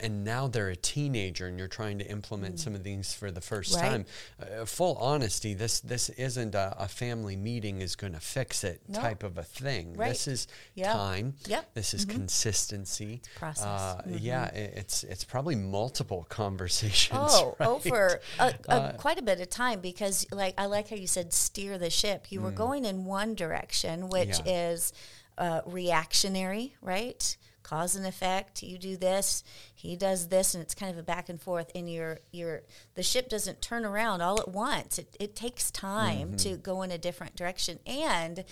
and 0.00 0.24
now 0.24 0.48
they're 0.48 0.70
a 0.70 0.76
teenager 0.94 1.46
and 1.46 1.56
you're 1.56 1.68
trying 1.68 1.98
to 2.00 2.06
implement 2.10 2.58
some 2.58 2.74
of 2.74 2.82
these 2.82 3.14
for 3.14 3.30
the 3.30 3.40
first 3.40 3.76
Right. 3.76 3.82
time 3.90 4.04
uh, 4.42 4.64
full 4.64 4.96
honesty 4.96 5.54
this 5.54 5.78
this 5.78 6.08
isn't 6.10 6.56
a, 6.56 6.74
a 6.86 6.88
family 6.88 7.36
meeting 7.36 7.80
is 7.80 7.94
going 7.94 8.12
to 8.12 8.18
fix 8.18 8.64
it 8.64 8.80
No. 8.88 8.98
type 8.98 9.22
of 9.22 9.38
a 9.38 9.44
thing 9.44 9.94
Right. 9.96 10.08
this 10.08 10.26
is 10.26 10.48
Yeah. 10.74 10.92
time 10.94 11.34
Yep. 11.46 11.74
this 11.74 11.94
is 11.94 12.04
consistency 12.06 13.22
process. 13.36 13.64
uh, 13.66 14.02
yeah 14.06 14.50
i- 14.52 14.56
it's 14.80 15.04
it's 15.04 15.22
probably 15.22 15.54
multiple 15.54 16.26
conversations 16.42 17.30
Oh, 17.32 17.54
right? 17.60 17.68
over 17.68 18.20
a, 18.40 18.54
a, 18.68 18.72
Uh, 18.74 18.92
quite 18.96 19.20
a 19.20 19.22
bit 19.22 19.40
of 19.40 19.48
time 19.48 19.78
because, 19.80 20.26
like, 20.32 20.54
I 20.58 20.66
like 20.66 20.88
how 20.90 20.96
you 20.96 21.06
said 21.06 21.32
steer 21.32 21.78
the 21.78 21.90
ship. 21.90 22.32
You 22.32 22.40
were 22.40 22.50
going 22.50 22.84
in 22.84 23.04
one 23.04 23.36
direction, 23.36 24.08
which 24.08 24.38
Mm. 24.40 24.46
Yeah. 24.46 24.70
is 24.72 24.92
uh, 25.38 25.60
reactionary, 25.66 26.74
right? 26.80 27.36
Cause 27.62 27.96
and 27.96 28.06
effect. 28.06 28.62
You 28.62 28.76
do 28.76 28.94
this, 28.98 29.42
he 29.74 29.96
does 29.96 30.28
this, 30.28 30.54
and 30.54 30.62
it's 30.62 30.74
kind 30.74 30.92
of 30.92 30.98
a 30.98 31.02
back 31.02 31.30
and 31.30 31.40
forth. 31.40 31.70
And 31.74 31.90
your 31.90 32.18
your 32.30 32.60
the 32.94 33.02
ship 33.02 33.30
doesn't 33.30 33.62
turn 33.62 33.86
around 33.86 34.20
all 34.20 34.38
at 34.38 34.48
once. 34.48 34.98
It, 34.98 35.16
it 35.18 35.34
takes 35.34 35.70
time 35.70 36.28
Mm-hmm. 36.28 36.36
to 36.36 36.56
go 36.58 36.82
in 36.82 36.90
a 36.90 36.98
different 36.98 37.36
direction. 37.36 37.78
And 37.86 38.44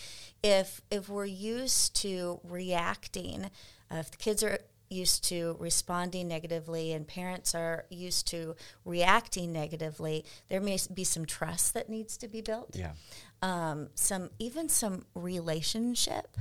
if 0.43 0.81
if 0.91 1.11
we're 1.11 1.27
used 1.27 1.95
to 1.97 2.41
reacting, 2.43 3.51
uh, 3.91 3.97
if 3.97 4.11
the 4.11 4.17
kids 4.17 4.43
are 4.43 4.59
used 4.89 5.25
to 5.25 5.57
responding 5.59 6.29
negatively 6.29 6.93
and 6.93 7.07
parents 7.07 7.55
are 7.55 7.85
used 7.91 8.27
to 8.29 8.55
reacting 8.85 9.51
negatively, 9.53 10.25
there 10.51 10.61
may 10.61 10.79
be 10.93 11.05
some 11.05 11.25
trust 11.27 11.73
that 11.75 11.89
needs 11.89 12.17
to 12.19 12.29
be 12.29 12.41
built. 12.41 12.75
yeah 12.75 12.93
Um, 13.43 13.89
some 13.95 14.31
even 14.39 14.69
some 14.69 15.05
relationship 15.15 16.37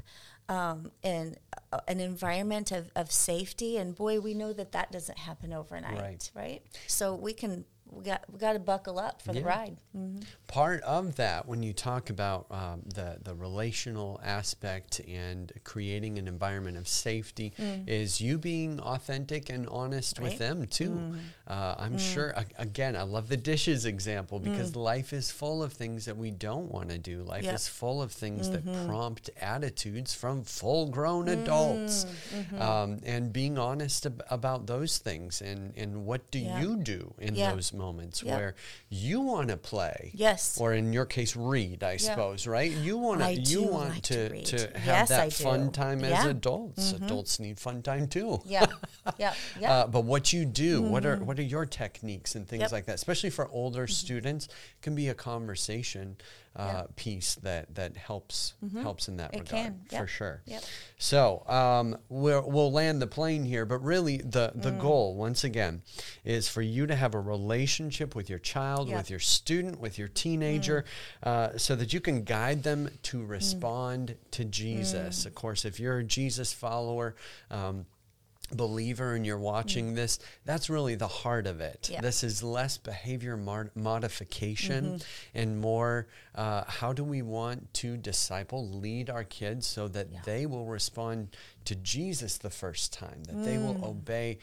um, 0.52 0.92
and 1.04 1.38
uh, 1.72 1.80
an 1.88 2.00
environment 2.00 2.72
of, 2.72 2.92
of 2.96 3.12
safety. 3.12 3.78
And 3.78 3.96
boy, 3.96 4.20
we 4.20 4.34
know 4.34 4.52
that 4.54 4.72
that 4.74 4.92
doesn't 4.92 5.18
happen 5.20 5.54
overnight, 5.54 6.00
Right. 6.02 6.32
right? 6.36 6.62
So 6.88 7.16
we 7.16 7.34
can 7.34 7.66
we 7.92 8.04
got 8.04 8.24
we 8.32 8.40
got 8.40 8.54
to 8.54 8.60
buckle 8.60 8.98
up 8.98 9.22
for 9.22 9.34
the 9.34 9.40
Yeah. 9.42 9.48
ride. 9.48 9.78
Mm-hmm. 9.96 10.20
part 10.48 10.82
of 10.84 11.16
that 11.18 11.48
when 11.48 11.64
you 11.64 11.74
talk 11.74 12.10
about 12.10 12.46
um, 12.50 12.82
the 12.94 13.18
the 13.24 13.36
relational 13.36 14.20
aspect 14.24 15.00
and 15.08 15.52
creating 15.64 16.18
an 16.18 16.28
environment 16.28 16.78
of 16.78 16.88
safety 16.88 17.54
mm. 17.60 17.88
is 17.88 18.22
you 18.22 18.38
being 18.38 18.80
authentic 18.80 19.50
and 19.50 19.68
honest 19.70 20.20
with 20.20 20.38
them 20.38 20.68
too. 20.68 20.92
Mm. 20.92 21.20
Uh, 21.48 21.76
I'm 21.78 21.96
mm. 21.96 22.14
sure. 22.14 22.30
a- 22.32 22.46
Again, 22.58 22.96
I 22.96 23.04
love 23.04 23.28
the 23.28 23.38
dishes 23.38 23.86
example 23.86 24.40
because 24.40 24.76
life 24.76 25.14
is 25.14 25.32
full 25.32 25.62
of 25.64 25.74
things 25.74 26.06
that 26.06 26.16
we 26.16 26.32
don't 26.32 26.72
want 26.72 26.90
to 26.90 26.98
do. 26.98 27.24
Life 27.24 27.44
Yep. 27.44 27.56
is 27.56 27.68
full 27.68 28.02
of 28.02 28.12
things 28.12 28.50
that 28.50 28.66
mm-hmm. 28.66 28.88
prompt 28.88 29.30
attitudes 29.42 30.14
from 30.14 30.44
full-grown 30.44 31.28
adults, 31.28 32.06
mm-hmm. 32.34 32.62
um, 32.62 33.00
and 33.04 33.34
being 33.34 33.58
honest 33.58 34.06
ab- 34.06 34.24
about 34.30 34.68
those 34.68 34.98
things 34.98 35.42
and 35.42 35.74
and 35.76 36.06
what 36.06 36.30
do 36.32 36.40
Yeah. 36.40 36.62
you 36.62 36.78
do 36.78 37.14
in 37.20 37.36
Yeah. 37.36 37.54
those 37.54 37.74
moments 37.74 37.81
Yep. 37.82 38.24
where 38.24 38.56
you 38.90 39.22
want 39.22 39.50
to 39.50 39.58
play 39.58 40.12
Yes. 40.14 40.58
or 40.62 40.74
in 40.74 40.94
your 40.94 41.06
case 41.06 41.36
read 41.36 41.84
i 41.84 41.98
suppose 41.98 42.46
right 42.48 42.72
you 42.72 42.98
want 42.98 43.22
I 43.22 43.36
to 43.36 43.42
do 43.42 43.52
you 43.62 43.64
want 43.64 43.90
like 43.90 44.02
to, 44.04 44.44
to 44.44 44.58
have 44.80 45.10
Yes, 45.10 45.10
that 45.10 45.34
fun 45.34 45.72
time 45.72 46.04
as 46.04 46.12
Yeah. 46.12 46.18
Mm-hmm. 46.20 46.30
adults 46.30 46.92
adults 46.94 47.40
need 47.40 47.60
fun 47.60 47.82
time 47.82 48.08
too 48.08 48.42
Yeah, 48.46 48.66
yeah, 49.18 49.34
yeah. 49.60 49.72
uh, 49.74 49.88
but 49.88 50.04
what 50.06 50.32
you 50.34 50.46
do, 50.46 50.82
what 50.82 51.06
are 51.06 51.18
what 51.18 51.40
are 51.40 51.44
your 51.44 51.66
techniques 51.66 52.36
and 52.36 52.48
things 52.48 52.62
Yep. 52.62 52.72
like 52.72 52.86
that? 52.86 52.96
Especially 52.96 53.30
for 53.32 53.48
older 53.50 53.88
students, 53.88 54.48
can 54.82 54.94
be 54.96 55.08
a 55.10 55.14
conversation 55.16 56.18
uh, 56.56 56.84
piece 56.96 57.36
that 57.36 57.74
that 57.76 57.96
helps 57.98 58.54
helps 58.82 59.08
in 59.08 59.18
that 59.18 59.34
It 59.34 59.40
regard 59.42 59.50
can. 59.50 59.82
for 59.90 59.96
Yep. 59.96 60.08
sure. 60.08 60.42
So 61.04 61.44
um, 61.48 61.98
we'll, 62.10 62.48
we'll 62.48 62.72
land 62.72 63.02
the 63.02 63.08
plane 63.08 63.44
here, 63.44 63.66
but 63.66 63.80
really 63.84 64.18
the 64.18 64.52
the 64.54 64.70
Mm. 64.70 64.80
goal 64.80 65.16
once 65.16 65.44
again 65.44 65.82
is 66.24 66.48
for 66.48 66.62
you 66.62 66.86
to 66.86 66.96
have 66.96 67.16
a 67.16 67.20
relationship 67.20 68.14
with 68.16 68.30
your 68.30 68.38
child, 68.38 68.88
Yep. 68.88 68.98
with 68.98 69.10
your 69.10 69.20
student, 69.20 69.80
with 69.80 69.98
your 69.98 70.10
teenager, 70.10 70.86
uh, 71.24 71.58
so 71.58 71.76
that 71.76 71.92
you 71.92 72.02
can 72.02 72.24
guide 72.24 72.62
them 72.62 72.88
to 73.02 73.26
respond 73.26 74.16
to 74.30 74.46
Jesus. 74.46 75.26
Of 75.26 75.34
course, 75.34 75.66
if 75.66 75.80
you're 75.80 75.98
a 75.98 76.04
Jesus 76.04 76.54
follower. 76.54 77.16
Um, 77.50 77.88
believer 78.56 79.16
and 79.16 79.26
you're 79.26 79.38
watching 79.38 79.88
mm-hmm. 79.88 79.96
this 79.96 80.20
that's 80.46 80.70
really 80.70 80.96
the 80.96 81.08
heart 81.08 81.48
of 81.48 81.62
it 81.62 81.90
Yeah. 81.92 82.02
this 82.02 82.24
is 82.24 82.44
less 82.44 82.78
behavior 82.78 83.38
mar- 83.38 83.72
modification 83.76 84.86
mm-hmm. 84.86 85.38
and 85.38 85.60
more 85.60 86.08
uh, 86.36 86.64
how 86.68 86.94
do 86.94 87.04
we 87.04 87.22
want 87.22 87.74
to 87.76 87.98
disciple 87.98 88.68
lead 88.70 89.10
our 89.10 89.24
kids 89.24 89.68
so 89.68 89.88
that 89.90 90.08
Yeah. 90.12 90.20
they 90.26 90.46
will 90.46 90.66
respond 90.66 91.36
to 91.66 91.76
jesus 91.76 92.38
the 92.38 92.50
first 92.50 92.94
time 92.94 93.24
that 93.26 93.44
they 93.44 93.58
will 93.58 93.76
mm. 93.76 93.84
obey 93.84 94.40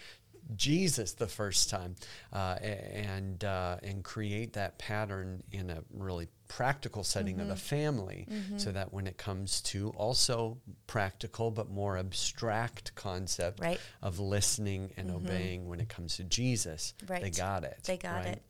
Jesus 0.57 1.13
the 1.13 1.27
first 1.27 1.71
time, 1.71 1.97
uh, 2.33 2.57
and 2.63 3.45
uh, 3.45 3.77
and 3.83 4.03
create 4.03 4.55
that 4.55 4.79
pattern 4.79 5.43
in 5.53 5.71
a 5.71 5.83
really 5.93 6.29
practical 6.49 7.05
setting 7.05 7.41
of 7.41 7.49
the 7.49 7.57
family, 7.57 8.27
so 8.57 8.73
that 8.73 8.93
when 8.93 9.07
it 9.07 9.19
comes 9.19 9.61
to 9.61 9.91
also 9.91 10.57
practical 10.87 11.51
but 11.51 11.69
more 11.71 11.99
abstract 11.99 12.95
concept 12.95 13.61
Right. 13.61 13.79
of 14.03 14.19
listening 14.19 14.91
and 14.97 15.11
obeying 15.11 15.69
when 15.69 15.79
it 15.81 15.89
comes 15.91 16.17
to 16.17 16.25
Jesus, 16.25 16.95
they 17.07 17.31
got 17.31 17.65
it. 17.65 17.81
They 17.85 17.99
got 17.99 18.15
right? 18.25 18.27
it. 18.29 18.43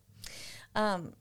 Um, 0.77 1.15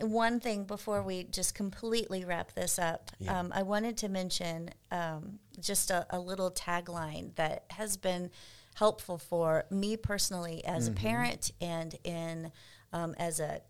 one 0.00 0.38
thing 0.38 0.64
before 0.64 1.02
we 1.02 1.24
just 1.24 1.54
completely 1.54 2.24
wrap 2.24 2.52
this 2.52 2.78
up, 2.78 3.10
Yeah. 3.18 3.38
um, 3.40 3.52
I 3.54 3.62
wanted 3.62 3.96
to 3.98 4.08
mention 4.08 4.70
um, 4.92 5.38
just 5.58 5.90
a, 5.90 6.06
a 6.10 6.20
little 6.20 6.50
tagline 6.50 7.34
that 7.36 7.64
has 7.70 7.96
been 7.96 8.30
helpful 8.78 9.18
for 9.18 9.64
me 9.70 9.96
personally 9.96 10.64
as 10.64 10.88
Mm-hmm. 10.88 10.98
a 10.98 11.00
parent 11.00 11.50
and 11.60 11.94
in 12.04 12.52
um, 12.92 13.14
as 13.18 13.40
a, 13.40 13.60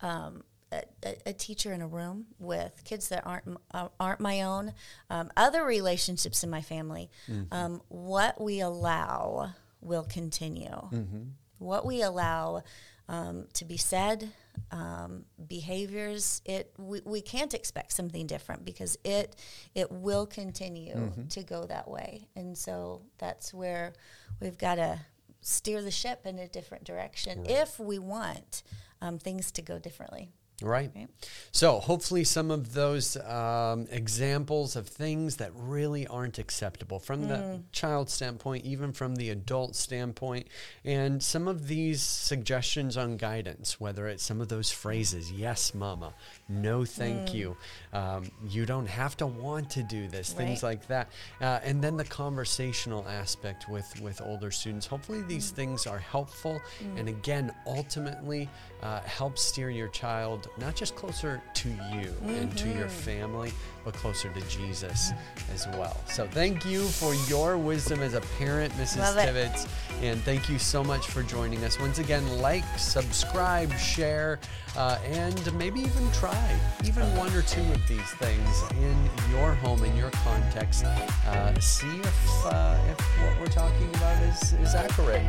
um, 0.00 0.42
a 0.72 0.82
a- 1.26 1.32
teacher 1.32 1.72
in 1.72 1.80
a 1.80 1.86
room 1.86 2.26
with 2.38 2.82
kids 2.84 3.08
that 3.08 3.26
aren't 3.26 3.56
uh, 3.72 3.88
aren't 4.00 4.20
my 4.20 4.42
own, 4.42 4.72
um, 5.10 5.30
other 5.36 5.64
relationships 5.64 6.42
in 6.42 6.50
my 6.50 6.62
family. 6.62 7.10
Mm-hmm. 7.30 7.52
Um, 7.54 7.82
what 7.88 8.40
we 8.40 8.60
allow 8.60 9.50
will 9.80 10.04
continue 10.04 10.66
Mm-hmm. 10.92 11.22
what 11.58 11.86
we 11.86 12.02
allow 12.02 12.62
um, 13.08 13.46
to 13.54 13.64
be 13.64 13.76
said, 13.76 14.30
um, 14.70 15.24
behaviors, 15.48 16.42
it 16.44 16.72
we, 16.78 17.00
we 17.04 17.20
can't 17.20 17.54
expect 17.54 17.92
something 17.92 18.26
different 18.26 18.64
because 18.64 18.96
it 19.04 19.36
it 19.74 19.90
will 19.90 20.26
continue 20.26 20.94
Mm-hmm. 20.96 21.26
to 21.28 21.42
go 21.42 21.64
that 21.66 21.88
way, 21.88 22.28
and 22.36 22.56
so 22.56 23.02
that's 23.18 23.52
where 23.54 23.92
we've 24.40 24.58
got 24.58 24.76
to 24.76 25.00
steer 25.40 25.82
the 25.82 25.90
ship 25.90 26.26
in 26.26 26.38
a 26.38 26.48
different 26.48 26.84
direction 26.84 27.44
if 27.46 27.78
we 27.78 27.98
want 27.98 28.62
um, 29.00 29.18
things 29.18 29.52
to 29.52 29.62
go 29.62 29.78
differently. 29.78 30.30
Right. 30.62 30.90
Right. 30.94 31.08
So 31.52 31.80
hopefully 31.80 32.24
some 32.24 32.50
of 32.50 32.72
those 32.72 33.16
um, 33.18 33.86
examples 33.90 34.74
of 34.74 34.88
things 34.88 35.36
that 35.36 35.50
really 35.54 36.06
aren't 36.06 36.38
acceptable 36.38 36.98
from 36.98 37.28
the 37.28 37.60
child 37.72 38.08
standpoint, 38.08 38.64
even 38.64 38.92
from 38.92 39.16
the 39.16 39.30
adult 39.30 39.76
standpoint, 39.76 40.48
and 40.84 41.22
some 41.22 41.46
of 41.46 41.68
these 41.68 42.02
suggestions 42.02 42.96
on 42.96 43.16
guidance, 43.18 43.78
whether 43.80 44.06
it's 44.08 44.22
some 44.22 44.40
of 44.40 44.48
those 44.48 44.70
phrases, 44.70 45.30
yes, 45.30 45.74
mama, 45.74 46.14
no, 46.48 46.84
thank 46.84 47.34
you, 47.34 47.56
um, 47.92 48.30
you 48.48 48.66
don't 48.66 48.86
have 48.86 49.16
to 49.16 49.26
want 49.26 49.68
to 49.70 49.82
do 49.82 50.06
this, 50.08 50.32
things 50.32 50.62
like 50.62 50.86
that, 50.86 51.08
uh, 51.40 51.60
and 51.64 51.82
then 51.82 51.96
the 51.96 52.04
conversational 52.04 53.06
aspect 53.08 53.68
with 53.68 54.00
with 54.00 54.20
older 54.22 54.50
students. 54.50 54.86
Hopefully 54.86 55.22
these 55.22 55.50
things 55.50 55.86
are 55.86 55.98
helpful, 55.98 56.60
and 56.96 57.08
again, 57.08 57.52
ultimately 57.66 58.48
uh, 58.82 59.00
help 59.00 59.38
steer 59.38 59.70
your 59.70 59.88
child 59.88 60.48
not 60.58 60.76
just 60.76 60.94
closer 60.94 61.42
to 61.54 61.68
you 61.68 62.12
and 62.26 62.56
to 62.56 62.68
your 62.68 62.88
family, 62.88 63.52
but 63.84 63.94
closer 63.94 64.28
to 64.32 64.40
Jesus 64.42 65.12
as 65.52 65.66
well. 65.68 65.96
So 66.08 66.26
thank 66.28 66.64
you 66.64 66.82
for 66.82 67.14
your 67.28 67.56
wisdom 67.58 68.00
as 68.00 68.14
a 68.14 68.20
parent, 68.38 68.72
Mrs. 68.74 68.98
Love 68.98 69.16
it. 69.16 69.26
Tibbetts, 69.26 69.66
and 70.02 70.20
thank 70.22 70.48
you 70.48 70.58
so 70.58 70.84
much 70.84 71.06
for 71.06 71.22
joining 71.22 71.64
us. 71.64 71.80
Once 71.80 71.98
again, 71.98 72.38
like, 72.38 72.64
subscribe, 72.78 73.72
share, 73.78 74.38
uh, 74.76 74.98
and 75.06 75.54
maybe 75.56 75.80
even 75.80 76.10
try 76.36 76.60
even 76.84 77.04
one 77.16 77.32
or 77.34 77.42
two 77.42 77.60
of 77.72 77.88
these 77.88 78.10
things 78.12 78.62
in 78.80 78.96
your 79.30 79.54
home, 79.54 79.82
in 79.84 79.96
your 79.96 80.10
context. 80.10 80.84
Uh, 80.84 81.58
see 81.60 81.98
if, 81.98 82.46
uh, 82.46 82.78
if 82.90 83.00
what 83.20 83.40
we're 83.40 83.46
talking 83.46 83.88
about 83.94 84.22
is, 84.24 84.52
is 84.54 84.74
accurate 84.74 85.22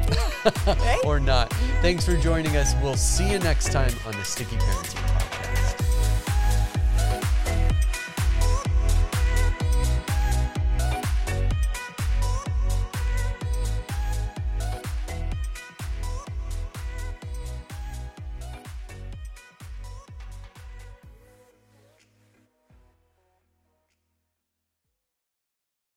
Right? 0.68 1.00
or 1.04 1.20
not. 1.20 1.52
Thanks 1.82 2.06
for 2.06 2.16
joining 2.18 2.56
us. 2.58 2.76
We'll 2.82 2.96
see 2.96 3.30
you 3.32 3.40
next 3.40 3.72
time 3.72 3.94
on 4.06 4.14
the 4.14 4.24
Sticky 4.24 4.58
Parenting 4.58 5.07